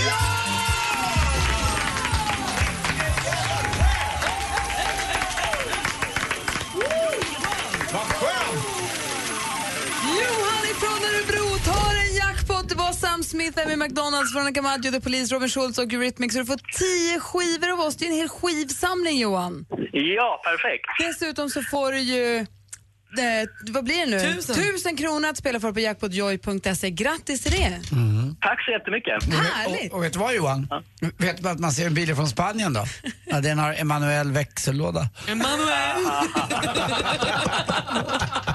[7.93, 8.65] Vad skönt!
[10.03, 11.49] Johan ifrån Örebro
[13.00, 16.34] Sam Smith, Amy McDonalds, Veronica Maggio, The Police, Robin Schultz och Eurythmics.
[16.34, 17.95] Så du får tio skivor av oss.
[17.95, 19.66] Det är en hel skivsamling, Johan.
[19.91, 20.86] Ja, perfekt.
[21.00, 22.45] Dessutom så får du ju eh,
[23.74, 24.20] vad blir det nu?
[24.34, 24.56] Tusen.
[24.56, 26.89] Tusen kronor att spela för på jackpotjoy.se.
[26.89, 27.82] Grattis till det!
[28.41, 29.24] Tack så jättemycket.
[29.34, 29.91] Härligt!
[29.91, 30.68] Och, och vet du vad Johan?
[31.18, 32.84] Vet du att man ser en bil från Spanien då?
[33.26, 35.10] Ja, den har Emanuel växellåda.
[35.28, 36.06] Emanuel!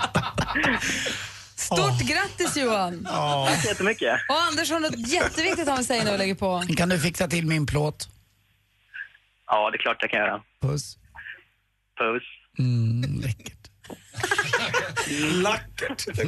[1.76, 3.04] Stort grattis Johan!
[3.48, 4.20] Tack så jättemycket.
[4.28, 6.62] Och Anders har något jätteviktigt han vill säga nu och lägger på.
[6.76, 8.08] Kan du fixa till min plåt?
[9.46, 10.40] Ja, det är klart jag kan göra.
[10.62, 10.96] Puss.
[11.98, 12.22] Puss.
[12.58, 13.58] Mm, läckert.
[15.42, 16.04] Lackert.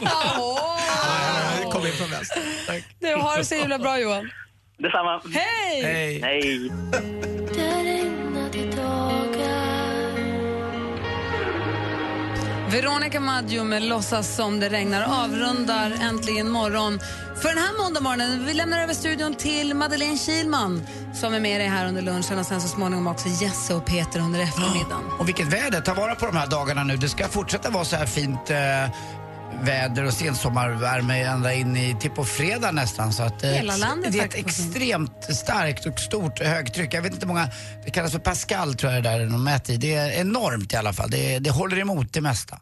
[0.00, 2.42] Åh, Kom in från vänster.
[2.66, 2.82] Tack.
[3.00, 4.30] Du har det så himla bra Johan.
[4.78, 5.22] Detsamma.
[5.34, 5.82] Hej!
[5.82, 6.20] Hej.
[6.20, 6.70] Hej.
[12.72, 17.00] Veronica Maggio med Låtsas som det regnar avrundar äntligen morgon
[17.42, 18.46] för den här måndagmorgonen.
[18.46, 22.46] Vi lämnar över studion till Madeleine Kilman som är med dig här under lunchen och
[22.46, 25.04] sen så småningom också Jesse och Peter under eftermiddagen.
[25.18, 25.80] Och vilket väder.
[25.80, 26.96] Ta vara på de här dagarna nu.
[26.96, 28.56] Det ska fortsätta vara så här fint eh,
[29.62, 33.12] väder och sensommarvärme ända in i till på fredag nästan.
[33.12, 36.94] Så att, eh, Hela landet det är ett extremt starkt och stort högtryck.
[36.94, 37.48] Jag vet inte hur många,
[37.84, 39.76] det kallas för Pascal tror jag det där de mäter i.
[39.76, 41.10] Det är enormt i alla fall.
[41.10, 42.60] Det, det håller emot det mesta.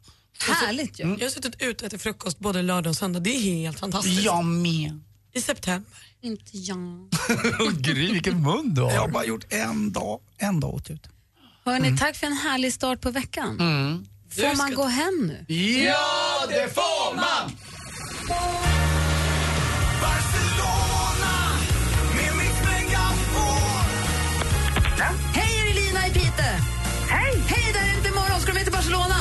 [0.49, 1.05] Härligt ju.
[1.05, 3.21] Jag har suttit ute och ätit frukost både lördag och söndag.
[3.21, 4.23] Det är helt fantastiskt.
[4.23, 5.01] Jag med.
[5.33, 5.93] I september.
[6.23, 7.09] Inte jag.
[7.81, 8.93] Gry, vilken mun du har.
[8.93, 11.09] Jag har bara gjort en dag, en dag åt ut.
[11.65, 13.59] Hörrni, tack för en härlig start på veckan.
[14.31, 15.55] Får man gå hem nu?
[15.55, 16.20] Ja,
[16.51, 17.51] det får man!
[25.35, 26.43] Hej, är det Lina i Pite?
[27.09, 27.43] Hej!
[27.47, 28.41] Hej, där är inte imorgon.
[28.41, 29.17] Ska du med till Barcelona?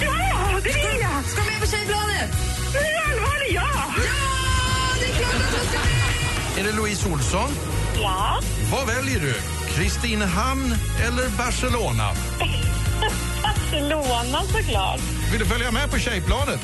[0.00, 1.24] Ja, det vill jag!
[1.24, 1.66] Ska du med på
[3.10, 3.68] allvarligt, ja!
[3.96, 6.58] Ja, det är klart att du ska med!
[6.58, 7.50] Är det Louise Olsson?
[8.02, 8.40] Ja.
[8.72, 9.34] Vad väljer du?
[9.74, 10.74] Kristinehamn
[11.06, 12.12] eller Barcelona?
[13.42, 15.21] Barcelona såklart.
[15.32, 16.60] Vill du följa med på tjejplanet?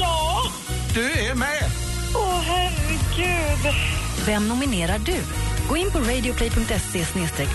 [0.00, 0.42] Ja.
[0.94, 1.70] Du är med!
[2.14, 3.74] Åh, herregud.
[4.26, 5.16] Vem nominerar du?
[5.68, 7.06] Gå in på radioplay.se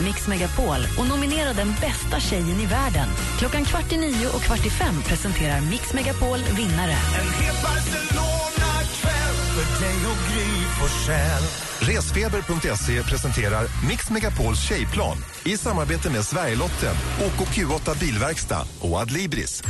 [0.06, 3.08] mixmegapol och nominera den bästa tjejen i världen.
[3.40, 6.92] Klockan kvart i nio och kvart i fem presenterar Mix Megapol vinnare.
[6.92, 11.44] En het Barcelona-kväll för dig och Gry Forssell.
[11.82, 19.64] Resfeber.se presenterar Mix Megapols tjejplan i samarbete med Sverigelotten, OKQ8 Bilverkstad och Adlibris.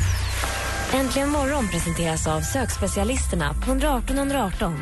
[0.94, 4.74] Äntligen morgon presenteras av sökspecialisterna på 118 118.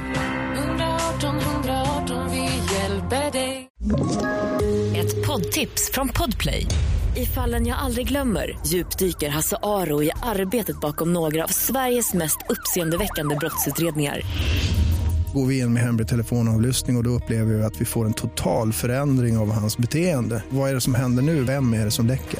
[0.58, 2.40] 118 118, vi
[2.76, 3.70] hjälper dig.
[4.96, 6.66] Ett poddtips från Podplay.
[7.18, 12.38] I fallen jag aldrig glömmer djupdyker Hasse Aro i arbetet bakom några av Sveriges mest
[12.50, 14.22] uppseendeväckande brottsutredningar.
[15.34, 18.14] Går vi in med hemlig telefonavlyssning och, och då upplever vi att vi får en
[18.14, 20.44] total förändring av hans beteende.
[20.50, 21.44] Vad är det som händer nu?
[21.44, 22.40] Vem är det som läcker?